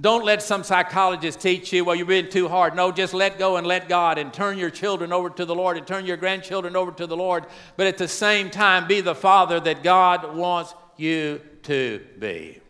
Don't 0.00 0.24
let 0.24 0.40
some 0.40 0.62
psychologist 0.62 1.40
teach 1.40 1.72
you, 1.72 1.84
well, 1.84 1.96
you're 1.96 2.06
being 2.06 2.30
too 2.30 2.48
hard. 2.48 2.76
No, 2.76 2.92
just 2.92 3.12
let 3.12 3.38
go 3.38 3.56
and 3.56 3.66
let 3.66 3.88
God 3.88 4.18
and 4.18 4.32
turn 4.32 4.56
your 4.56 4.70
children 4.70 5.12
over 5.12 5.28
to 5.30 5.44
the 5.44 5.54
Lord 5.54 5.76
and 5.76 5.86
turn 5.86 6.06
your 6.06 6.16
grandchildren 6.16 6.76
over 6.76 6.92
to 6.92 7.06
the 7.06 7.16
Lord. 7.16 7.46
But 7.76 7.86
at 7.86 7.98
the 7.98 8.08
same 8.08 8.50
time, 8.50 8.86
be 8.86 9.00
the 9.00 9.14
father 9.14 9.58
that 9.60 9.82
God 9.82 10.36
wants 10.36 10.74
you 10.96 11.40
to 11.64 12.00
be. 12.18 12.60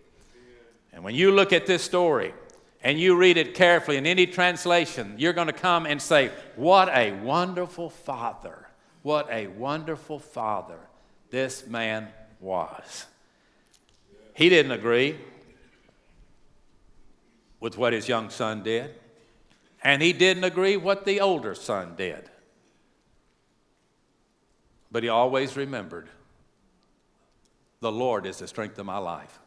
And 0.92 1.04
when 1.04 1.14
you 1.14 1.30
look 1.32 1.52
at 1.52 1.66
this 1.66 1.82
story 1.82 2.32
and 2.82 2.98
you 2.98 3.16
read 3.16 3.36
it 3.36 3.54
carefully 3.54 3.96
in 3.96 4.06
any 4.06 4.26
translation, 4.26 5.14
you're 5.18 5.32
going 5.32 5.48
to 5.48 5.52
come 5.52 5.86
and 5.86 6.00
say, 6.00 6.30
What 6.56 6.88
a 6.88 7.12
wonderful 7.12 7.90
father. 7.90 8.66
What 9.02 9.28
a 9.30 9.46
wonderful 9.46 10.18
father 10.18 10.78
this 11.30 11.66
man 11.66 12.08
was. 12.40 13.06
He 14.34 14.48
didn't 14.48 14.72
agree 14.72 15.18
with 17.60 17.76
what 17.76 17.92
his 17.92 18.08
young 18.08 18.30
son 18.30 18.62
did, 18.62 18.94
and 19.82 20.02
he 20.02 20.12
didn't 20.12 20.44
agree 20.44 20.76
what 20.76 21.04
the 21.04 21.20
older 21.20 21.54
son 21.54 21.94
did. 21.96 22.30
But 24.90 25.02
he 25.02 25.08
always 25.08 25.56
remembered 25.56 26.08
the 27.80 27.92
Lord 27.92 28.26
is 28.26 28.38
the 28.38 28.48
strength 28.48 28.78
of 28.78 28.86
my 28.86 28.98
life. 28.98 29.38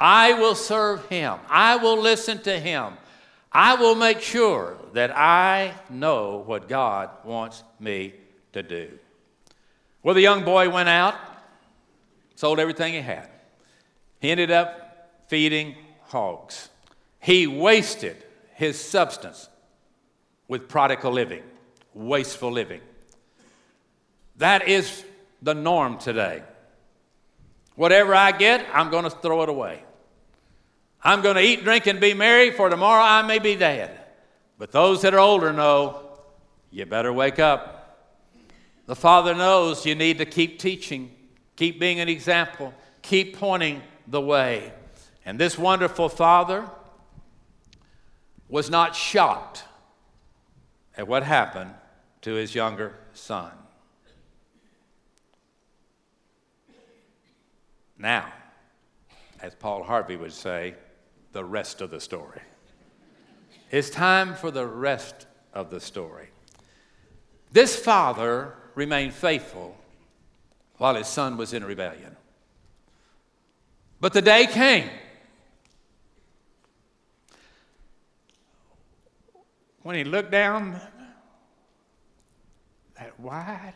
I 0.00 0.32
will 0.32 0.54
serve 0.54 1.06
him. 1.06 1.38
I 1.48 1.76
will 1.76 2.00
listen 2.00 2.40
to 2.42 2.58
him. 2.58 2.94
I 3.52 3.74
will 3.74 3.94
make 3.94 4.20
sure 4.20 4.78
that 4.94 5.14
I 5.14 5.74
know 5.90 6.42
what 6.46 6.68
God 6.68 7.10
wants 7.24 7.62
me 7.78 8.14
to 8.54 8.62
do. 8.62 8.98
Well, 10.02 10.14
the 10.14 10.22
young 10.22 10.44
boy 10.44 10.70
went 10.70 10.88
out, 10.88 11.14
sold 12.34 12.58
everything 12.58 12.94
he 12.94 13.00
had. 13.00 13.28
He 14.20 14.30
ended 14.30 14.50
up 14.50 15.10
feeding 15.28 15.76
hogs. 16.06 16.70
He 17.18 17.46
wasted 17.46 18.16
his 18.54 18.80
substance 18.80 19.48
with 20.48 20.68
prodigal 20.68 21.12
living, 21.12 21.42
wasteful 21.92 22.50
living. 22.50 22.80
That 24.36 24.68
is 24.68 25.04
the 25.42 25.54
norm 25.54 25.98
today. 25.98 26.42
Whatever 27.76 28.14
I 28.14 28.32
get, 28.32 28.66
I'm 28.72 28.90
going 28.90 29.04
to 29.04 29.10
throw 29.10 29.42
it 29.42 29.48
away. 29.48 29.82
I'm 31.02 31.22
going 31.22 31.36
to 31.36 31.42
eat, 31.42 31.64
drink, 31.64 31.86
and 31.86 32.00
be 32.00 32.14
merry, 32.14 32.50
for 32.50 32.68
tomorrow 32.68 33.02
I 33.02 33.22
may 33.22 33.38
be 33.38 33.56
dead. 33.56 33.98
But 34.58 34.72
those 34.72 35.02
that 35.02 35.14
are 35.14 35.20
older 35.20 35.52
know 35.52 36.02
you 36.70 36.84
better 36.86 37.12
wake 37.12 37.38
up. 37.38 37.76
The 38.86 38.96
Father 38.96 39.34
knows 39.34 39.86
you 39.86 39.94
need 39.94 40.18
to 40.18 40.26
keep 40.26 40.58
teaching, 40.58 41.10
keep 41.56 41.80
being 41.80 42.00
an 42.00 42.08
example, 42.08 42.74
keep 43.02 43.38
pointing 43.38 43.82
the 44.06 44.20
way. 44.20 44.72
And 45.24 45.38
this 45.38 45.56
wonderful 45.56 46.08
Father 46.08 46.68
was 48.48 48.68
not 48.68 48.94
shocked 48.94 49.64
at 50.96 51.06
what 51.06 51.22
happened 51.22 51.72
to 52.22 52.34
his 52.34 52.54
younger 52.54 52.94
son. 53.14 53.52
Now, 57.96 58.32
as 59.40 59.54
Paul 59.54 59.82
Harvey 59.82 60.16
would 60.16 60.32
say, 60.32 60.74
the 61.32 61.44
rest 61.44 61.80
of 61.80 61.90
the 61.90 62.00
story. 62.00 62.40
It's 63.70 63.90
time 63.90 64.34
for 64.34 64.50
the 64.50 64.66
rest 64.66 65.26
of 65.52 65.70
the 65.70 65.80
story. 65.80 66.28
This 67.52 67.76
father 67.76 68.54
remained 68.74 69.14
faithful 69.14 69.76
while 70.78 70.94
his 70.94 71.06
son 71.06 71.36
was 71.36 71.52
in 71.52 71.64
rebellion. 71.64 72.16
But 74.00 74.12
the 74.12 74.22
day 74.22 74.46
came 74.46 74.88
when 79.82 79.96
he 79.96 80.04
looked 80.04 80.30
down 80.30 80.80
that 82.98 83.18
wide, 83.20 83.74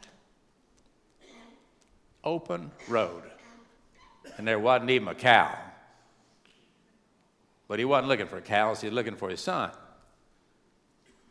open 2.23 2.71
road, 2.89 3.23
and 4.39 4.47
there 4.47 4.59
wasn't 4.59 4.91
even 4.91 5.09
a 5.09 5.15
cow. 5.15 5.57
But 7.69 7.79
he 7.79 7.85
wasn't 7.85 8.09
looking 8.09 8.27
for 8.27 8.41
cows, 8.41 8.81
he 8.81 8.89
was 8.89 8.95
looking 8.95 9.17
for 9.17 9.31
his 9.31 9.41
son. 9.41 9.71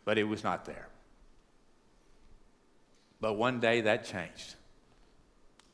But 0.06 0.18
he 0.18 0.24
was 0.24 0.44
not 0.44 0.66
there. 0.66 0.88
But 3.22 3.34
one 3.34 3.60
day 3.60 3.82
that 3.82 4.06
changed. 4.06 4.56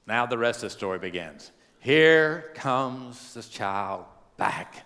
Now 0.06 0.26
the 0.26 0.38
rest 0.38 0.64
of 0.64 0.70
the 0.72 0.78
story 0.78 1.00
begins. 1.00 1.52
Here 1.80 2.52
comes 2.56 3.34
this 3.34 3.48
child 3.48 4.06
back. 4.38 4.86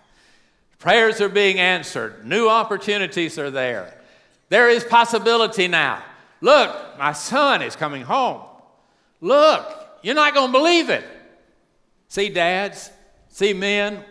Prayers 0.78 1.20
are 1.20 1.28
being 1.28 1.58
answered, 1.58 2.26
new 2.26 2.48
opportunities 2.48 3.38
are 3.38 3.50
there. 3.50 4.00
There 4.48 4.68
is 4.68 4.84
possibility 4.84 5.66
now. 5.66 6.02
Look, 6.40 6.98
my 6.98 7.12
son 7.12 7.62
is 7.62 7.74
coming 7.74 8.02
home. 8.02 8.42
Look, 9.20 9.88
you're 10.02 10.14
not 10.14 10.34
going 10.34 10.48
to 10.48 10.58
believe 10.58 10.90
it. 10.90 11.04
See, 12.08 12.28
dads, 12.28 12.90
see, 13.28 13.54
men, 13.54 14.04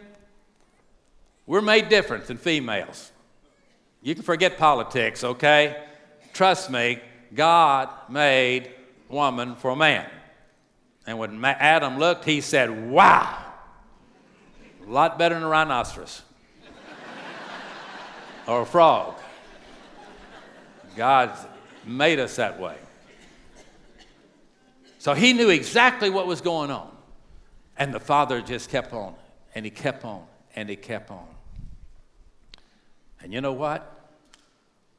we're 1.45 1.61
made 1.61 1.89
different 1.89 2.27
than 2.27 2.37
females. 2.37 3.11
You 4.01 4.15
can 4.15 4.23
forget 4.23 4.57
politics, 4.57 5.23
okay? 5.23 5.83
Trust 6.33 6.69
me, 6.69 6.99
God 7.33 7.89
made 8.09 8.71
woman 9.09 9.55
for 9.55 9.75
man. 9.75 10.09
And 11.05 11.17
when 11.17 11.43
Adam 11.43 11.99
looked, 11.99 12.25
he 12.25 12.41
said, 12.41 12.89
Wow, 12.89 13.45
a 14.85 14.89
lot 14.89 15.19
better 15.19 15.35
than 15.35 15.43
a 15.43 15.47
rhinoceros 15.47 16.21
or 18.47 18.61
a 18.61 18.65
frog. 18.65 19.15
God 20.95 21.31
made 21.85 22.19
us 22.19 22.35
that 22.37 22.59
way. 22.59 22.77
So 24.99 25.13
he 25.13 25.33
knew 25.33 25.49
exactly 25.49 26.09
what 26.09 26.27
was 26.27 26.39
going 26.39 26.71
on. 26.71 26.89
And 27.77 27.93
the 27.93 27.99
father 27.99 28.39
just 28.41 28.69
kept 28.69 28.93
on, 28.93 29.15
and 29.55 29.65
he 29.65 29.71
kept 29.71 30.05
on, 30.05 30.23
and 30.55 30.69
he 30.69 30.75
kept 30.75 31.09
on. 31.09 31.32
And 33.23 33.33
you 33.33 33.39
know 33.41 33.53
what? 33.53 33.89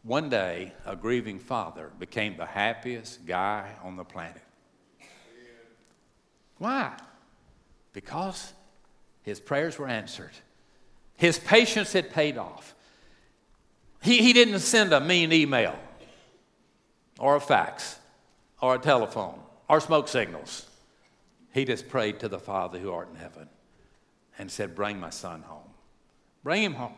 One 0.02 0.28
day, 0.28 0.72
a 0.84 0.96
grieving 0.96 1.38
father 1.38 1.90
became 1.98 2.36
the 2.36 2.46
happiest 2.46 3.24
guy 3.26 3.70
on 3.82 3.96
the 3.96 4.04
planet. 4.04 4.42
Why? 6.58 6.96
Because 7.92 8.52
his 9.22 9.40
prayers 9.40 9.78
were 9.78 9.88
answered. 9.88 10.32
His 11.16 11.38
patience 11.38 11.92
had 11.92 12.10
paid 12.10 12.38
off. 12.38 12.74
He, 14.02 14.22
he 14.22 14.32
didn't 14.32 14.58
send 14.60 14.92
a 14.92 15.00
mean 15.00 15.32
email 15.32 15.78
or 17.18 17.36
a 17.36 17.40
fax 17.40 17.98
or 18.60 18.74
a 18.74 18.78
telephone 18.78 19.38
or 19.68 19.80
smoke 19.80 20.08
signals. 20.08 20.68
He 21.52 21.64
just 21.64 21.88
prayed 21.88 22.20
to 22.20 22.28
the 22.28 22.38
Father 22.38 22.78
who 22.78 22.92
art 22.92 23.08
in 23.10 23.16
heaven 23.16 23.48
and 24.38 24.50
said, 24.50 24.74
Bring 24.74 24.98
my 24.98 25.10
son 25.10 25.42
home. 25.42 25.70
Bring 26.42 26.62
him 26.62 26.74
home. 26.74 26.96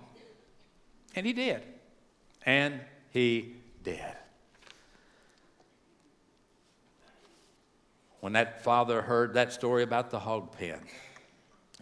And 1.17 1.27
he 1.27 1.33
did. 1.33 1.63
And 2.45 2.81
he 3.11 3.57
did. 3.83 4.01
When 8.21 8.35
that 8.35 8.63
father 8.63 9.03
heard 9.03 9.35
that 9.35 9.53
story 9.53 9.83
about 9.83 10.11
the 10.11 10.19
hog 10.19 10.53
pen, 10.53 10.81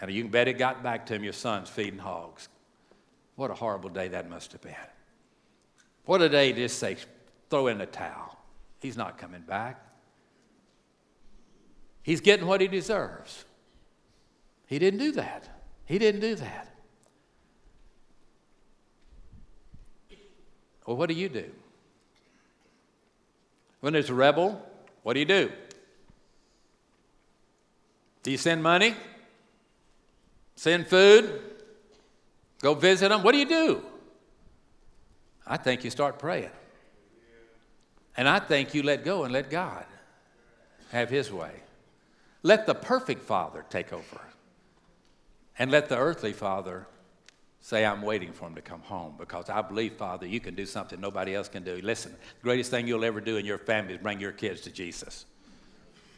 and 0.01 0.11
you 0.11 0.23
can 0.23 0.31
bet 0.31 0.49
it 0.49 0.55
got 0.55 0.83
back 0.83 1.07
to 1.07 1.15
him, 1.15 1.25
your 1.25 1.33
son's 1.33 1.69
feeding 1.69 1.99
hogs. 1.99 2.49
What 3.37 3.51
a 3.51 3.55
horrible 3.55 3.91
day 3.91 4.09
that 4.09 4.31
must 4.31 4.53
have 4.53 4.61
been. 4.61 4.75
What 6.05 6.23
a 6.23 6.29
day 6.29 6.53
to 6.53 6.59
just 6.59 6.79
say, 6.79 6.97
throw 7.51 7.67
in 7.67 7.79
the 7.79 7.87
towel. 7.87 8.39
He's 8.81 8.97
not 8.97 9.19
coming 9.19 9.41
back. 9.41 9.83
He's 12.03 12.21
getting 12.21 12.47
what 12.47 12.61
he 12.61 12.69
deserves. 12.69 13.47
He 14.67 14.79
didn't 14.79 15.01
do 15.01 15.13
that. 15.13 15.49
He 15.87 15.99
didn't 15.99 16.21
do 16.21 16.35
that. 16.37 16.74
Well, 20.87 20.97
what 20.97 21.09
do 21.09 21.15
you 21.15 21.29
do? 21.29 21.51
When 23.81 23.93
there's 23.93 24.11
a 24.11 24.15
rebel, 24.15 24.61
what 25.03 25.15
do 25.15 25.21
you 25.21 25.27
do? 25.27 25.51
Do 28.23 28.31
you 28.31 28.39
send 28.39 28.63
money? 28.63 28.95
Send 30.57 30.87
food? 30.87 31.41
Go 32.61 32.75
visit 32.75 33.11
them? 33.11 33.23
What 33.23 33.33
do 33.33 33.39
you 33.39 33.49
do? 33.49 33.83
I 35.47 35.59
think 35.59 35.85
you 35.85 35.91
start 35.91 36.19
praying. 36.19 36.51
And 38.17 38.29
I 38.29 38.39
think 38.39 38.75
you 38.75 38.83
let 38.83 39.05
go 39.05 39.25
and 39.25 39.33
let 39.33 39.51
God 39.51 39.85
have 40.91 41.11
His 41.11 41.31
way. 41.31 41.51
Let 42.43 42.67
the 42.67 42.75
perfect 42.75 43.23
Father 43.23 43.65
take 43.69 43.93
over. 43.93 44.21
And 45.59 45.71
let 45.71 45.89
the 45.89 45.97
earthly 45.97 46.33
Father 46.33 46.87
say, 47.65 47.87
I'm 47.87 48.03
waiting 48.03 48.31
for 48.31 48.47
him 48.47 48.55
to 48.57 48.61
come 48.61 48.83
home 48.83 49.15
because 49.17 49.49
I 49.49 49.63
believe, 49.63 49.95
Father, 49.95 50.27
you 50.27 50.39
can 50.39 50.55
do 50.55 50.67
something 50.67 51.01
nobody 51.01 51.35
else 51.35 51.49
can 51.49 51.65
do. 51.65 51.81
Listen, 51.83 52.13
the 52.13 52.43
greatest 52.43 52.71
thing 52.71 52.87
you'll 52.87 53.07
ever 53.07 53.23
do 53.23 53.39
in 53.39 53.47
your 53.47 53.57
family 53.57 53.95
is 53.95 54.01
bring 54.01 54.21
your 54.21 54.33
kids 54.33 54.61
to 54.63 54.71
Jesus. 54.71 55.25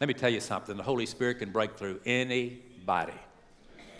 Let 0.00 0.08
me 0.08 0.14
tell 0.14 0.28
you 0.28 0.40
something 0.40 0.76
the 0.76 0.82
Holy 0.82 1.06
Spirit 1.06 1.38
can 1.38 1.52
break 1.52 1.76
through 1.76 2.00
anybody. 2.04 3.12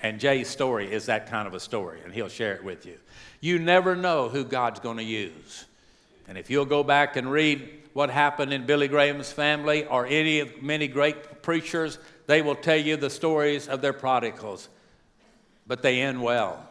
And 0.03 0.19
Jay's 0.19 0.49
story 0.49 0.93
is 0.93 1.07
that 1.07 1.31
kind 1.31 1.47
of 1.47 1.55
a 1.55 1.61
story, 1.61 2.01
and 2.03 2.13
he'll 2.13 2.29
share 2.29 2.57
it 2.57 2.65
with 2.65 2.85
you. 2.85 2.99
You 3.41 3.61
never 3.61 3.95
know 3.95 4.29
who 4.29 4.43
God's 4.43 4.81
going 4.81 4.97
to 4.97 5.05
use. 5.05 5.67
And 6.27 6.37
if 6.37 6.51
you'll 6.51 6.65
go 6.65 6.83
back 6.83 7.15
and 7.15 7.31
read 7.31 7.69
what 7.93 8.11
happened 8.11 8.53
in 8.53 8.67
Billy 8.67 8.89
Graham's 8.89 9.31
family 9.31 9.85
or 9.85 10.05
any 10.05 10.41
of 10.41 10.65
many 10.65 10.89
great 10.89 11.43
preachers, 11.43 12.01
they 12.27 12.43
will 12.43 12.57
tell 12.57 12.77
you 12.77 12.97
the 12.97 13.09
stories 13.09 13.69
of 13.69 13.83
their 13.83 13.93
prodigals. 13.93 14.69
But 15.69 15.83
they 15.83 16.01
end 16.01 16.21
well. 16.21 16.69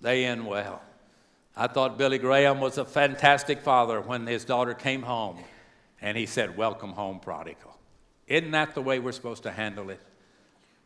They 0.00 0.24
end 0.24 0.46
well. 0.46 0.80
I 1.56 1.66
thought 1.66 1.98
Billy 1.98 2.18
Graham 2.18 2.60
was 2.60 2.78
a 2.78 2.84
fantastic 2.84 3.60
father 3.60 4.00
when 4.00 4.26
his 4.26 4.44
daughter 4.44 4.74
came 4.74 5.02
home 5.02 5.38
and 6.00 6.16
he 6.16 6.26
said, 6.26 6.56
Welcome 6.56 6.92
home, 6.92 7.18
prodigal. 7.18 7.76
Isn't 8.28 8.52
that 8.52 8.74
the 8.74 8.82
way 8.82 8.98
we're 8.98 9.12
supposed 9.12 9.42
to 9.44 9.50
handle 9.50 9.90
it? 9.90 10.00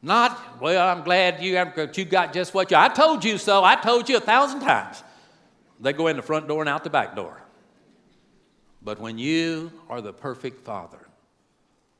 Not, 0.01 0.61
well, 0.61 0.89
I'm 0.89 1.05
glad 1.05 1.43
you, 1.43 1.53
you 1.95 2.05
got 2.05 2.33
just 2.33 2.55
what 2.55 2.71
you, 2.71 2.77
I 2.77 2.89
told 2.89 3.25
you 3.25 3.39
so. 3.39 3.63
I 3.63 3.77
told 3.77 4.09
you 4.09 4.17
a 4.17 4.21
thousand 4.21 4.61
times. 4.61 5.03
They 5.79 5.93
go 5.93 6.07
in 6.07 6.17
the 6.17 6.23
front 6.23 6.49
door 6.49 6.61
and 6.61 6.69
out 6.69 6.85
the 6.85 6.91
back 6.91 7.15
door. 7.15 7.41
But 8.83 8.99
when 8.99 9.19
you 9.19 9.73
are 9.89 10.01
the 10.01 10.13
perfect 10.13 10.65
father, 10.65 11.07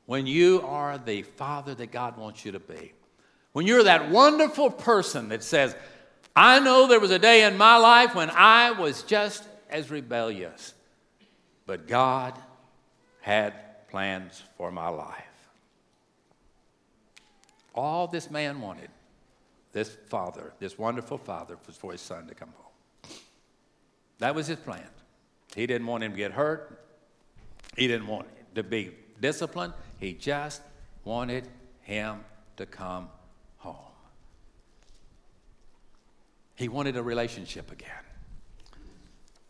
when 0.05 0.27
you 0.27 0.61
are 0.63 0.97
the 0.97 1.21
father 1.21 1.75
that 1.75 1.91
God 1.91 2.17
wants 2.17 2.43
you 2.43 2.51
to 2.53 2.59
be, 2.59 2.93
when 3.53 3.67
you're 3.67 3.83
that 3.83 4.09
wonderful 4.09 4.69
person 4.69 5.29
that 5.29 5.43
says, 5.43 5.75
I 6.35 6.59
know 6.59 6.87
there 6.87 6.99
was 6.99 7.11
a 7.11 7.19
day 7.19 7.43
in 7.43 7.57
my 7.57 7.77
life 7.77 8.15
when 8.15 8.29
I 8.31 8.71
was 8.71 9.03
just 9.03 9.43
as 9.69 9.91
rebellious, 9.91 10.73
but 11.65 11.87
God 11.87 12.33
had 13.21 13.87
plans 13.89 14.41
for 14.57 14.71
my 14.71 14.87
life. 14.87 15.23
All 17.75 18.07
this 18.07 18.31
man 18.31 18.61
wanted, 18.61 18.89
this 19.71 19.95
father, 20.09 20.53
this 20.59 20.77
wonderful 20.77 21.17
father, 21.17 21.57
was 21.67 21.75
for 21.75 21.91
his 21.91 22.01
son 22.01 22.27
to 22.27 22.35
come 22.35 22.49
home. 22.57 23.17
That 24.19 24.35
was 24.35 24.47
his 24.47 24.57
plan. 24.57 24.87
He 25.55 25.67
didn't 25.67 25.87
want 25.87 26.03
him 26.03 26.11
to 26.11 26.17
get 26.17 26.31
hurt. 26.31 26.83
He 27.77 27.87
didn't 27.87 28.07
want 28.07 28.27
to 28.55 28.63
be 28.63 28.91
disciplined. 29.21 29.73
He 29.99 30.13
just 30.13 30.61
wanted 31.03 31.47
him 31.81 32.23
to 32.57 32.65
come 32.65 33.09
home. 33.57 33.75
He 36.55 36.67
wanted 36.67 36.97
a 36.97 37.03
relationship 37.03 37.71
again. 37.71 37.89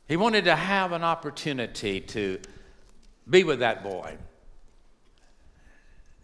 He 0.07 0.17
wanted 0.17 0.45
to 0.45 0.55
have 0.55 0.91
an 0.91 1.03
opportunity 1.03 2.01
to 2.01 2.39
be 3.29 3.43
with 3.43 3.59
that 3.59 3.83
boy 3.83 4.17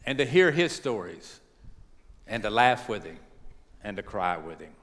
and 0.05 0.17
to 0.17 0.25
hear 0.25 0.51
his 0.51 0.71
stories 0.71 1.39
and 2.27 2.43
to 2.43 2.49
laugh 2.49 2.89
with 2.89 3.03
him 3.03 3.17
and 3.83 3.97
to 3.97 4.03
cry 4.03 4.37
with 4.37 4.59
him. 4.59 4.73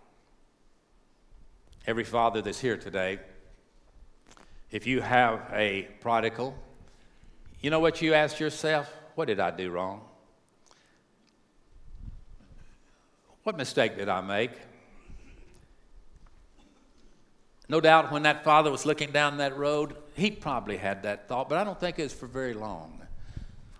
Every 1.86 2.04
father 2.04 2.42
that's 2.42 2.60
here 2.60 2.76
today, 2.76 3.18
if 4.70 4.86
you 4.86 5.00
have 5.00 5.40
a 5.52 5.88
prodigal, 6.00 6.56
you 7.60 7.70
know 7.70 7.80
what 7.80 8.02
you 8.02 8.14
ask 8.14 8.40
yourself? 8.40 8.92
What 9.14 9.26
did 9.26 9.40
I 9.40 9.50
do 9.50 9.70
wrong? 9.70 10.02
What 13.44 13.56
mistake 13.56 13.96
did 13.96 14.08
I 14.08 14.20
make? 14.20 14.50
No 17.68 17.80
doubt 17.80 18.12
when 18.12 18.22
that 18.22 18.44
father 18.44 18.70
was 18.70 18.86
looking 18.86 19.10
down 19.10 19.38
that 19.38 19.56
road, 19.56 19.96
he 20.14 20.30
probably 20.30 20.76
had 20.76 21.02
that 21.02 21.28
thought, 21.28 21.48
but 21.48 21.58
I 21.58 21.64
don't 21.64 21.78
think 21.78 21.98
it 21.98 22.04
was 22.04 22.12
for 22.12 22.26
very 22.26 22.54
long. 22.54 23.02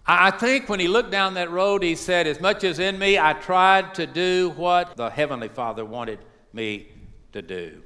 I 0.09 0.31
think 0.31 0.69
when 0.69 0.79
he 0.79 0.87
looked 0.87 1.11
down 1.11 1.35
that 1.35 1.51
road, 1.51 1.83
he 1.83 1.97
said, 1.97 2.27
As 2.27 2.41
much 2.41 2.63
as 2.63 2.79
in 2.79 2.99
me, 2.99 3.19
I 3.19 3.33
tried 3.33 3.95
to 3.95 4.07
do 4.07 4.53
what 4.57 4.97
the 4.97 5.11
Heavenly 5.11 5.49
Father 5.49 5.85
wanted 5.85 6.21
me 6.53 6.89
to 7.33 7.43
do. 7.43 7.83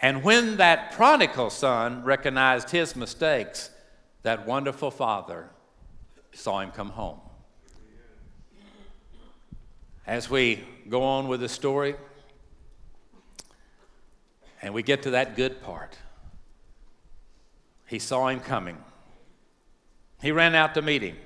And 0.00 0.22
when 0.22 0.58
that 0.58 0.92
prodigal 0.92 1.50
son 1.50 2.04
recognized 2.04 2.70
his 2.70 2.94
mistakes, 2.94 3.70
that 4.22 4.46
wonderful 4.46 4.90
father 4.90 5.50
saw 6.32 6.60
him 6.60 6.70
come 6.70 6.90
home. 6.90 7.20
As 10.06 10.28
we 10.28 10.62
go 10.88 11.02
on 11.02 11.28
with 11.28 11.40
the 11.40 11.48
story, 11.48 11.96
and 14.64 14.72
we 14.72 14.82
get 14.82 15.02
to 15.02 15.10
that 15.10 15.36
good 15.36 15.62
part. 15.62 15.98
He 17.86 17.98
saw 17.98 18.28
him 18.28 18.40
coming. 18.40 18.78
He 20.22 20.32
ran 20.32 20.54
out 20.54 20.72
to 20.74 20.82
meet 20.82 21.02
him. 21.02 21.18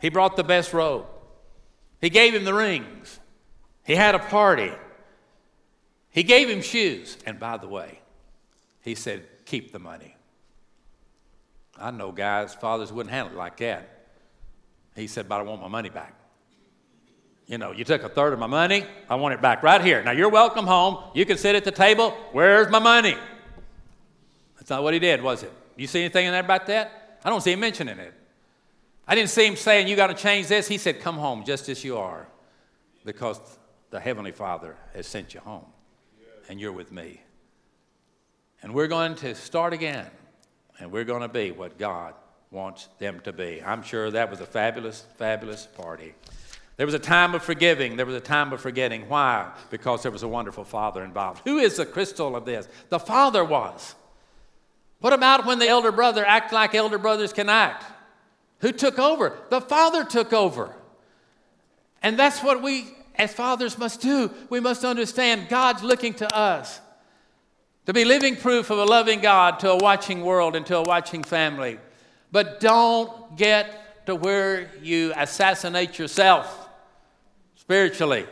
He 0.00 0.08
brought 0.08 0.36
the 0.36 0.42
best 0.42 0.72
robe. 0.74 1.06
He 2.00 2.10
gave 2.10 2.34
him 2.34 2.44
the 2.44 2.52
rings. 2.52 3.20
He 3.84 3.94
had 3.94 4.16
a 4.16 4.18
party. 4.18 4.72
He 6.10 6.24
gave 6.24 6.50
him 6.50 6.60
shoes. 6.60 7.16
And 7.24 7.38
by 7.38 7.58
the 7.58 7.68
way, 7.68 8.00
he 8.82 8.96
said, 8.96 9.24
Keep 9.44 9.70
the 9.70 9.78
money. 9.78 10.16
I 11.78 11.92
know 11.92 12.10
guys, 12.10 12.54
fathers 12.54 12.92
wouldn't 12.92 13.14
handle 13.14 13.34
it 13.34 13.38
like 13.38 13.56
that. 13.58 14.08
He 14.96 15.06
said, 15.06 15.28
But 15.28 15.38
I 15.38 15.42
want 15.42 15.62
my 15.62 15.68
money 15.68 15.90
back. 15.90 16.17
You 17.48 17.56
know, 17.56 17.72
you 17.72 17.82
took 17.82 18.02
a 18.02 18.10
third 18.10 18.34
of 18.34 18.38
my 18.38 18.46
money. 18.46 18.84
I 19.08 19.14
want 19.14 19.32
it 19.32 19.40
back 19.40 19.62
right 19.62 19.80
here. 19.80 20.02
Now 20.02 20.10
you're 20.10 20.28
welcome 20.28 20.66
home. 20.66 21.02
You 21.14 21.24
can 21.24 21.38
sit 21.38 21.54
at 21.56 21.64
the 21.64 21.72
table. 21.72 22.10
Where's 22.32 22.70
my 22.70 22.78
money? 22.78 23.16
That's 24.56 24.68
not 24.68 24.82
what 24.82 24.92
he 24.92 25.00
did, 25.00 25.22
was 25.22 25.42
it? 25.42 25.52
You 25.76 25.86
see 25.86 26.00
anything 26.00 26.26
in 26.26 26.32
there 26.32 26.44
about 26.44 26.66
that? 26.66 27.18
I 27.24 27.30
don't 27.30 27.40
see 27.40 27.52
him 27.52 27.60
mentioning 27.60 27.98
it. 27.98 28.12
I 29.06 29.14
didn't 29.14 29.30
see 29.30 29.46
him 29.46 29.56
saying, 29.56 29.88
You 29.88 29.96
got 29.96 30.08
to 30.08 30.14
change 30.14 30.48
this. 30.48 30.68
He 30.68 30.76
said, 30.76 31.00
Come 31.00 31.16
home 31.16 31.42
just 31.44 31.70
as 31.70 31.82
you 31.82 31.96
are 31.96 32.28
because 33.06 33.40
the 33.88 33.98
Heavenly 33.98 34.32
Father 34.32 34.76
has 34.94 35.06
sent 35.06 35.32
you 35.32 35.40
home 35.40 35.64
and 36.50 36.60
you're 36.60 36.72
with 36.72 36.92
me. 36.92 37.22
And 38.62 38.74
we're 38.74 38.88
going 38.88 39.14
to 39.16 39.34
start 39.34 39.72
again 39.72 40.10
and 40.78 40.92
we're 40.92 41.04
going 41.04 41.22
to 41.22 41.28
be 41.28 41.50
what 41.50 41.78
God 41.78 42.12
wants 42.50 42.88
them 42.98 43.20
to 43.20 43.32
be. 43.32 43.62
I'm 43.64 43.82
sure 43.82 44.10
that 44.10 44.30
was 44.30 44.40
a 44.40 44.46
fabulous, 44.46 45.06
fabulous 45.16 45.66
party. 45.66 46.14
There 46.78 46.86
was 46.86 46.94
a 46.94 47.00
time 47.00 47.34
of 47.34 47.42
forgiving. 47.42 47.96
There 47.96 48.06
was 48.06 48.14
a 48.14 48.20
time 48.20 48.52
of 48.52 48.60
forgetting. 48.60 49.08
Why? 49.08 49.50
Because 49.68 50.04
there 50.04 50.12
was 50.12 50.22
a 50.22 50.28
wonderful 50.28 50.62
father 50.62 51.02
involved. 51.02 51.42
Who 51.44 51.58
is 51.58 51.76
the 51.76 51.84
crystal 51.84 52.36
of 52.36 52.44
this? 52.44 52.68
The 52.88 53.00
father 53.00 53.44
was. 53.44 53.96
What 55.00 55.12
about 55.12 55.44
when 55.44 55.58
the 55.58 55.66
elder 55.66 55.90
brother 55.90 56.24
acted 56.24 56.54
like 56.54 56.76
elder 56.76 56.96
brothers 56.96 57.32
can 57.32 57.48
act? 57.48 57.84
Who 58.60 58.70
took 58.70 58.96
over? 58.96 59.36
The 59.50 59.60
father 59.60 60.04
took 60.04 60.32
over. 60.32 60.72
And 62.00 62.16
that's 62.16 62.44
what 62.44 62.62
we 62.62 62.86
as 63.16 63.34
fathers 63.34 63.76
must 63.76 64.00
do. 64.00 64.30
We 64.48 64.60
must 64.60 64.84
understand 64.84 65.48
God's 65.48 65.82
looking 65.82 66.14
to 66.14 66.32
us 66.32 66.80
to 67.86 67.92
be 67.92 68.04
living 68.04 68.36
proof 68.36 68.70
of 68.70 68.78
a 68.78 68.84
loving 68.84 69.20
God 69.20 69.58
to 69.60 69.72
a 69.72 69.76
watching 69.78 70.24
world 70.24 70.54
and 70.54 70.64
to 70.66 70.76
a 70.76 70.82
watching 70.82 71.24
family. 71.24 71.80
But 72.30 72.60
don't 72.60 73.36
get 73.36 74.06
to 74.06 74.14
where 74.14 74.70
you 74.80 75.12
assassinate 75.16 75.98
yourself 75.98 76.66
spiritually. 77.68 78.24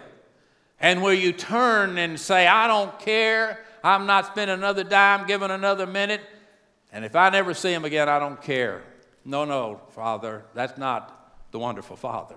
And 0.80 1.02
where 1.02 1.12
you 1.12 1.30
turn 1.30 1.98
and 1.98 2.18
say, 2.18 2.46
I 2.46 2.66
don't 2.66 2.98
care, 2.98 3.62
I'm 3.84 4.06
not 4.06 4.24
spending 4.24 4.56
another 4.56 4.82
dime, 4.82 5.26
giving 5.26 5.50
another 5.50 5.86
minute, 5.86 6.22
and 6.90 7.04
if 7.04 7.14
I 7.14 7.28
never 7.28 7.52
see 7.52 7.70
him 7.70 7.84
again, 7.84 8.08
I 8.08 8.18
don't 8.18 8.40
care. 8.40 8.82
No, 9.26 9.44
no, 9.44 9.82
Father, 9.90 10.46
that's 10.54 10.78
not 10.78 11.50
the 11.50 11.58
wonderful 11.58 11.96
Father. 11.96 12.36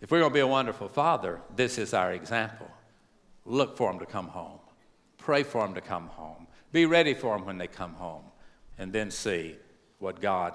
If 0.00 0.10
we're 0.10 0.20
going 0.20 0.30
to 0.30 0.34
be 0.34 0.40
a 0.40 0.46
wonderful 0.46 0.88
Father, 0.88 1.42
this 1.54 1.76
is 1.76 1.92
our 1.92 2.12
example. 2.12 2.70
Look 3.44 3.76
for 3.76 3.90
him 3.90 3.98
to 3.98 4.06
come 4.06 4.28
home. 4.28 4.60
Pray 5.18 5.42
for 5.42 5.66
him 5.66 5.74
to 5.74 5.82
come 5.82 6.06
home. 6.06 6.46
Be 6.72 6.86
ready 6.86 7.12
for 7.12 7.36
him 7.36 7.44
when 7.44 7.58
they 7.58 7.66
come 7.66 7.92
home. 7.92 8.24
And 8.78 8.90
then 8.90 9.10
see 9.10 9.56
what 9.98 10.22
God 10.22 10.54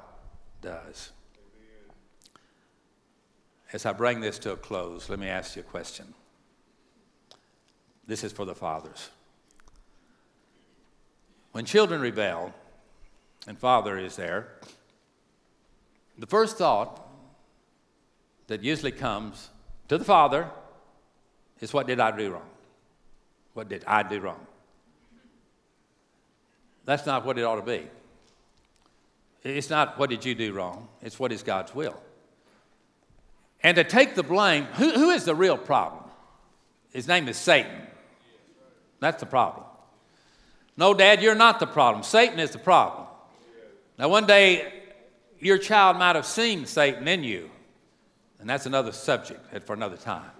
does. 0.64 1.12
As 3.72 3.86
I 3.86 3.94
bring 3.94 4.20
this 4.20 4.40
to 4.40 4.54
a 4.54 4.58
close, 4.58 5.10
let 5.10 5.20
me 5.20 5.28
ask 5.28 5.56
you 5.56 5.62
a 5.62 5.66
question. 5.66 6.14
This 8.08 8.24
is 8.24 8.32
for 8.32 8.46
the 8.46 8.56
fathers. 8.56 9.10
When 11.52 11.66
children 11.66 12.02
rebel 12.02 12.54
and 13.48 13.58
father 13.58 13.98
is 13.98 14.16
there, 14.16 14.48
the 16.18 16.26
first 16.26 16.58
thought 16.58 17.08
that 18.48 18.64
usually 18.64 18.92
comes 18.92 19.50
to 19.88 19.98
the 19.98 20.04
father 20.04 20.50
is 21.60 21.74
what 21.74 21.86
did 21.86 22.00
I 22.00 22.16
do 22.16 22.32
wrong? 22.32 22.50
What 23.54 23.70
did 23.70 23.84
I 23.86 24.04
do 24.04 24.20
wrong? 24.20 24.46
That's 26.86 27.06
not 27.06 27.26
what 27.26 27.38
it 27.38 27.44
ought 27.44 27.58
to 27.58 27.62
be. 27.62 27.88
It's 29.44 29.70
not 29.70 30.00
what 30.00 30.10
did 30.10 30.26
you 30.26 30.34
do 30.34 30.54
wrong, 30.54 30.88
it's 31.02 31.20
what 31.20 31.32
is 31.32 31.44
God's 31.44 31.74
will. 31.74 32.02
And 33.62 33.76
to 33.76 33.84
take 33.84 34.16
the 34.16 34.24
blame, 34.24 34.66
who, 34.76 34.92
who 34.92 35.10
is 35.10 35.26
the 35.26 35.36
real 35.36 35.58
problem? 35.58 36.04
His 36.92 37.08
name 37.08 37.28
is 37.28 37.38
Satan. 37.38 37.88
That's 39.00 39.20
the 39.20 39.26
problem. 39.26 39.66
No, 40.78 40.94
Dad, 40.94 41.22
you're 41.22 41.36
not 41.36 41.60
the 41.60 41.68
problem. 41.68 42.04
Satan 42.04 42.40
is 42.40 42.52
the 42.52 42.60
problem. 42.60 43.06
Now, 43.98 44.08
one 44.08 44.26
day, 44.26 44.72
your 45.40 45.58
child 45.58 45.98
might 45.98 46.16
have 46.16 46.26
seen 46.26 46.66
Satan 46.66 47.08
in 47.08 47.24
you, 47.24 47.50
and 48.40 48.50
that's 48.50 48.66
another 48.66 48.92
subject 48.92 49.66
for 49.66 49.74
another 49.74 49.98
time. 49.98 50.32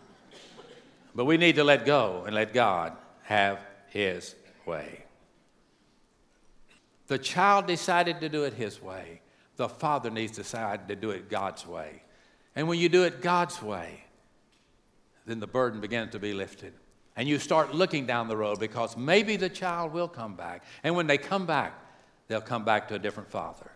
But 1.14 1.26
we 1.26 1.38
need 1.38 1.56
to 1.56 1.64
let 1.64 1.86
go 1.86 2.24
and 2.26 2.34
let 2.36 2.54
God 2.54 2.94
have 3.24 3.60
his 3.90 4.36
way. 4.66 5.04
The 7.08 7.18
child 7.18 7.68
decided 7.68 8.22
to 8.22 8.30
do 8.30 8.44
it 8.44 8.54
his 8.54 8.82
way. 8.82 9.22
The 9.56 9.68
father 9.68 10.10
needs 10.10 10.34
to 10.34 10.44
decide 10.44 10.88
to 10.88 10.96
do 10.96 11.10
it 11.10 11.30
God's 11.30 11.68
way. 11.68 12.04
And 12.60 12.68
when 12.68 12.78
you 12.78 12.90
do 12.90 13.06
it 13.06 13.22
God's 13.22 13.62
way, 13.62 14.04
then 15.26 15.40
the 15.40 15.48
burden 15.48 15.80
begins 15.80 16.12
to 16.12 16.20
be 16.20 16.34
lifted. 16.34 16.74
And 17.16 17.26
you 17.26 17.40
start 17.40 17.74
looking 17.74 18.06
down 18.06 18.28
the 18.28 18.36
road 18.36 18.60
because 18.60 18.98
maybe 18.98 19.38
the 19.38 19.48
child 19.48 19.94
will 19.94 20.10
come 20.10 20.36
back. 20.36 20.66
And 20.84 20.94
when 20.94 21.08
they 21.08 21.18
come 21.18 21.46
back, 21.46 21.72
they'll 22.28 22.42
come 22.42 22.66
back 22.66 22.90
to 22.90 22.96
a 22.96 23.00
different 23.00 23.32
father. 23.32 23.72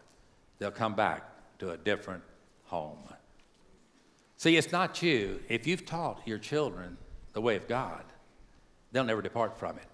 They'll 0.60 0.69
come 0.69 0.96
back 0.96 1.24
to 1.60 1.72
a 1.72 1.78
different 1.78 2.24
home. 2.65 2.98
See, 4.36 4.58
it's 4.58 4.74
not 4.74 5.02
you. 5.02 5.39
If 5.48 5.65
you've 5.65 5.86
taught 5.86 6.19
your 6.26 6.38
children 6.38 6.98
the 7.32 7.39
way 7.39 7.56
of 7.56 7.69
God, 7.69 8.04
they'll 8.91 9.06
never 9.06 9.22
depart 9.22 9.58
from 9.58 9.78
it. 9.78 9.88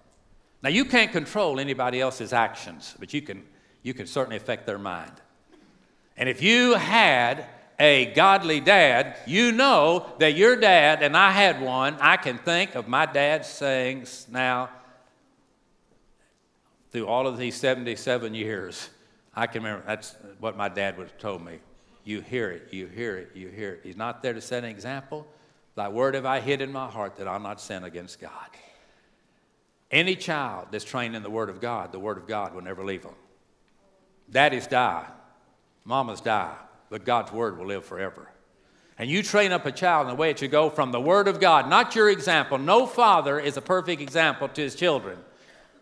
Now, 0.64 0.70
you 0.70 0.84
can't 0.84 1.12
control 1.12 1.60
anybody 1.60 2.00
else's 2.00 2.32
actions, 2.32 2.96
but 2.98 3.14
you 3.14 3.22
can, 3.22 3.44
you 3.84 3.94
can 3.94 4.08
certainly 4.08 4.36
affect 4.36 4.66
their 4.66 4.80
mind. 4.80 5.12
And 6.16 6.28
if 6.28 6.42
you 6.42 6.74
had 6.74 7.46
a 7.80 8.12
godly 8.14 8.60
dad, 8.60 9.16
you 9.26 9.52
know 9.52 10.06
that 10.18 10.34
your 10.34 10.54
dad, 10.54 11.02
and 11.02 11.16
I 11.16 11.30
had 11.30 11.62
one, 11.62 11.96
I 11.98 12.18
can 12.18 12.36
think 12.36 12.74
of 12.74 12.86
my 12.86 13.06
dad's 13.06 13.48
sayings 13.48 14.26
now 14.30 14.68
through 16.92 17.06
all 17.06 17.26
of 17.26 17.38
these 17.38 17.56
77 17.56 18.34
years. 18.34 18.90
I 19.34 19.46
can 19.46 19.62
remember 19.62 19.84
that's 19.86 20.14
what 20.40 20.56
my 20.56 20.68
dad 20.68 20.98
would 20.98 21.08
have 21.08 21.18
told 21.18 21.42
me. 21.42 21.58
You 22.04 22.20
hear 22.20 22.50
it, 22.50 22.68
you 22.70 22.86
hear 22.86 23.16
it, 23.16 23.30
you 23.34 23.48
hear 23.48 23.72
it. 23.72 23.80
He's 23.82 23.96
not 23.96 24.22
there 24.22 24.34
to 24.34 24.40
set 24.40 24.62
an 24.62 24.70
example. 24.70 25.26
Thy 25.74 25.88
word 25.88 26.14
have 26.14 26.26
I 26.26 26.40
hid 26.40 26.60
in 26.60 26.70
my 26.70 26.86
heart 26.86 27.16
that 27.16 27.26
I'll 27.26 27.40
not 27.40 27.60
sin 27.60 27.84
against 27.84 28.20
God. 28.20 28.30
Any 29.90 30.16
child 30.16 30.68
that's 30.70 30.84
trained 30.84 31.16
in 31.16 31.22
the 31.22 31.30
Word 31.30 31.48
of 31.48 31.60
God, 31.60 31.90
the 31.90 31.98
Word 31.98 32.16
of 32.16 32.28
God 32.28 32.54
will 32.54 32.62
never 32.62 32.84
leave 32.84 33.02
them. 33.02 33.14
Daddies 34.30 34.68
die, 34.68 35.04
mamas 35.84 36.20
die, 36.20 36.54
but 36.90 37.04
God's 37.04 37.32
Word 37.32 37.56
will 37.56 37.66
live 37.66 37.84
forever. 37.84 38.28
And 38.98 39.08
you 39.08 39.22
train 39.22 39.52
up 39.52 39.64
a 39.64 39.72
child 39.72 40.06
in 40.06 40.08
the 40.08 40.20
way 40.20 40.30
it 40.30 40.40
should 40.40 40.50
go 40.50 40.68
from 40.68 40.92
the 40.92 41.00
Word 41.00 41.26
of 41.26 41.40
God, 41.40 41.70
not 41.70 41.96
your 41.96 42.10
example. 42.10 42.58
No 42.58 42.86
father 42.86 43.40
is 43.40 43.56
a 43.56 43.62
perfect 43.62 44.02
example 44.02 44.48
to 44.48 44.60
his 44.60 44.74
children, 44.74 45.16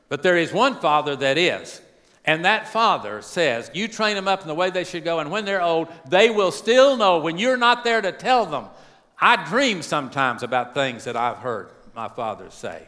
but 0.09 0.23
there 0.23 0.37
is 0.37 0.53
one 0.53 0.77
father 0.77 1.16
that 1.16 1.37
is. 1.37 1.81
And 2.25 2.44
that 2.44 2.68
father 2.68 3.23
says, 3.23 3.71
You 3.75 3.88
train 3.88 4.14
them 4.14 4.29
up 4.29 4.42
in 4.42 4.49
the 4.49 4.55
way 4.55 4.71
they 4.71 4.85
should 4.85 5.03
go, 5.03 5.18
and 5.18 5.31
when 5.31 5.44
they're 5.44 5.62
old, 5.62 5.88
they 6.09 6.31
will 6.31 6.53
still 6.53 6.97
know 6.97 7.18
when 7.18 7.38
you're 7.38 7.57
not 7.57 7.83
there 7.83 8.03
to 8.03 8.12
tell 8.12 8.47
them. 8.47 8.66
I 9.21 9.49
dream 9.49 9.83
sometimes 9.83 10.42
about 10.42 10.75
things 10.75 11.05
that 11.05 11.16
I've 11.16 11.38
heard 11.38 11.71
my 11.97 12.07
father 12.07 12.51
say 12.51 12.87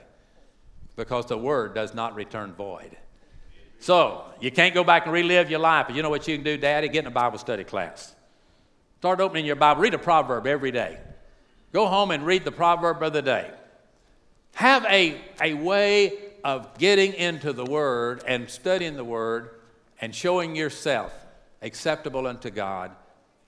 because 0.94 1.26
the 1.26 1.38
word 1.38 1.74
does 1.74 1.94
not 1.94 2.14
return 2.14 2.52
void. 2.52 2.96
So, 3.80 4.24
you 4.40 4.50
can't 4.50 4.74
go 4.74 4.84
back 4.84 5.04
and 5.04 5.12
relive 5.12 5.50
your 5.50 5.58
life. 5.58 5.86
But 5.88 5.96
you 5.96 6.02
know 6.02 6.10
what 6.10 6.28
you 6.28 6.36
can 6.36 6.44
do, 6.44 6.56
Daddy? 6.56 6.88
Get 6.88 7.00
in 7.00 7.06
a 7.06 7.10
Bible 7.10 7.38
study 7.38 7.64
class. 7.64 8.14
Start 8.98 9.20
opening 9.20 9.46
your 9.46 9.56
Bible. 9.56 9.82
Read 9.82 9.94
a 9.94 9.98
proverb 9.98 10.46
every 10.46 10.70
day. 10.70 10.98
Go 11.72 11.86
home 11.86 12.10
and 12.10 12.24
read 12.24 12.44
the 12.44 12.52
proverb 12.52 13.02
of 13.02 13.12
the 13.12 13.22
day. 13.22 13.50
Have 14.54 14.84
a, 14.84 15.20
a 15.40 15.54
way 15.54 16.12
of 16.44 16.76
getting 16.78 17.14
into 17.14 17.52
the 17.52 17.64
Word 17.64 18.22
and 18.26 18.50
studying 18.50 18.96
the 18.96 19.04
Word 19.04 19.50
and 20.00 20.14
showing 20.14 20.56
yourself 20.56 21.14
acceptable 21.62 22.26
unto 22.26 22.50
God 22.50 22.90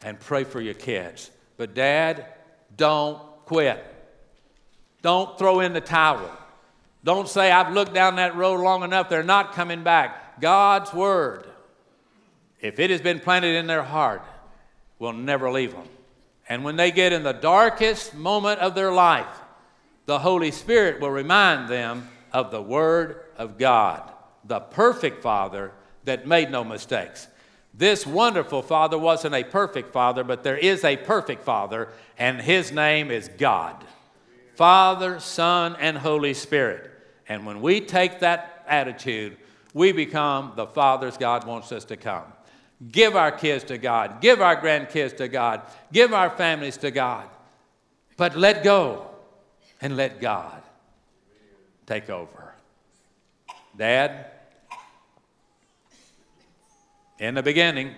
and 0.03 0.19
pray 0.19 0.45
for 0.45 0.61
your 0.61 0.75
kids. 0.75 1.31
But, 1.57 1.75
Dad, 1.75 2.25
don't 2.77 3.19
quit. 3.45 3.85
Don't 5.03 5.39
throw 5.39 5.61
in 5.61 5.73
the 5.73 5.81
towel. 5.81 6.31
Don't 7.05 7.29
say, 7.29 7.51
I've 7.51 7.75
looked 7.75 7.93
down 7.93 8.17
that 8.17 8.37
road 8.37 8.61
long 8.61 8.85
enough, 8.85 9.09
they're 9.09 9.23
not 9.23 9.53
coming 9.53 9.83
back. 9.83 10.22
God's 10.41 10.93
word, 10.93 11.47
if 12.61 12.79
it 12.79 12.91
has 12.91 13.01
been 13.01 13.21
planted 13.21 13.57
in 13.57 13.67
their 13.67 13.83
heart, 13.83 14.23
will 14.99 15.13
never 15.13 15.51
leave 15.51 15.73
them. 15.73 15.89
And 16.49 16.65
when 16.65 16.77
they 16.77 16.91
get 16.91 17.13
in 17.13 17.23
the 17.23 17.33
darkest 17.33 18.15
moment 18.15 18.61
of 18.61 18.75
their 18.75 18.93
life, 18.93 19.41
the 20.07 20.19
Holy 20.19 20.51
Spirit 20.51 21.01
will 21.01 21.11
remind 21.11 21.69
them 21.69 22.09
of 22.33 22.51
the 22.51 22.63
Word 22.63 23.21
of 23.37 23.59
God, 23.59 24.11
the 24.45 24.61
perfect 24.61 25.23
Father 25.23 25.73
that 26.05 26.27
made 26.27 26.51
no 26.51 26.65
mistakes. 26.65 27.29
This 27.75 28.07
wonderful 28.07 28.63
Father 28.63 28.99
wasn't 28.99 29.35
a 29.35 29.45
perfect 29.45 29.93
Father, 29.93 30.25
but 30.25 30.43
there 30.43 30.59
is 30.59 30.85
a 30.85 30.97
perfect 30.97 31.45
Father, 31.45 31.89
and 32.19 32.41
His 32.41 32.71
name 32.71 33.11
is 33.11 33.29
God. 33.39 33.83
Father, 34.55 35.21
Son, 35.21 35.77
and 35.81 35.97
Holy 35.97 36.35
Spirit. 36.35 36.91
And 37.29 37.47
when 37.47 37.63
we 37.63 37.81
take 37.81 38.21
that 38.21 38.65
attitude, 38.69 39.37
we 39.75 39.93
become 39.93 40.53
the 40.57 40.67
fathers 40.67 41.17
God 41.17 41.47
wants 41.47 41.73
us 41.73 41.85
to 41.87 41.97
come. 41.97 42.25
Give 42.91 43.15
our 43.17 43.31
kids 43.31 43.65
to 43.65 43.79
God, 43.79 44.21
give 44.21 44.41
our 44.41 44.61
grandkids 44.61 45.17
to 45.19 45.29
God, 45.29 45.63
give 45.93 46.13
our 46.13 46.31
families 46.31 46.77
to 46.79 46.91
God. 46.91 47.29
But 48.17 48.37
let 48.37 48.65
go 48.65 49.07
and 49.81 49.97
let 49.97 50.21
God 50.21 50.63
take 51.87 52.11
over. 52.11 52.55
Dad, 53.77 54.27
in 57.19 57.35
the 57.35 57.43
beginning, 57.43 57.95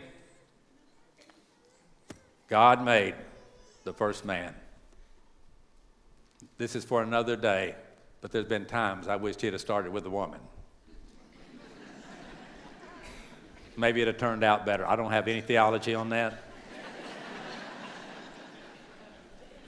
God 2.48 2.84
made 2.84 3.14
the 3.84 3.92
first 3.92 4.24
man. 4.24 4.54
This 6.58 6.76
is 6.76 6.84
for 6.84 7.02
another 7.02 7.36
day. 7.36 7.74
But 8.20 8.32
there's 8.32 8.46
been 8.46 8.64
times 8.64 9.08
I 9.08 9.16
wished 9.16 9.42
he'd 9.42 9.52
have 9.52 9.60
started 9.60 9.92
with 9.92 10.06
a 10.06 10.10
woman. 10.10 10.40
Maybe 13.76 14.02
it'd 14.02 14.14
have 14.14 14.20
turned 14.20 14.44
out 14.44 14.64
better. 14.64 14.86
I 14.86 14.96
don't 14.96 15.10
have 15.10 15.26
any 15.28 15.40
theology 15.40 15.94
on 15.94 16.10
that. 16.10 16.34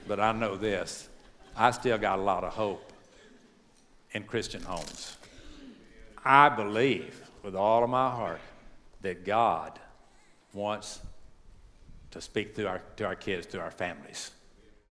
but 0.07 0.19
I 0.19 0.31
know 0.31 0.55
this 0.55 1.09
I 1.55 1.71
still 1.71 1.97
got 1.97 2.19
a 2.19 2.21
lot 2.21 2.43
of 2.43 2.53
hope 2.53 2.93
in 4.11 4.23
Christian 4.23 4.61
homes. 4.61 5.17
I 6.23 6.49
believe 6.49 7.21
with 7.43 7.55
all 7.55 7.83
of 7.83 7.89
my 7.89 8.09
heart 8.09 8.41
that 9.01 9.25
God 9.25 9.79
wants 10.53 10.99
to 12.11 12.21
speak 12.21 12.55
to 12.55 12.67
our, 12.67 12.81
to 12.97 13.05
our 13.05 13.15
kids, 13.15 13.47
to 13.47 13.59
our 13.59 13.71
families. 13.71 14.31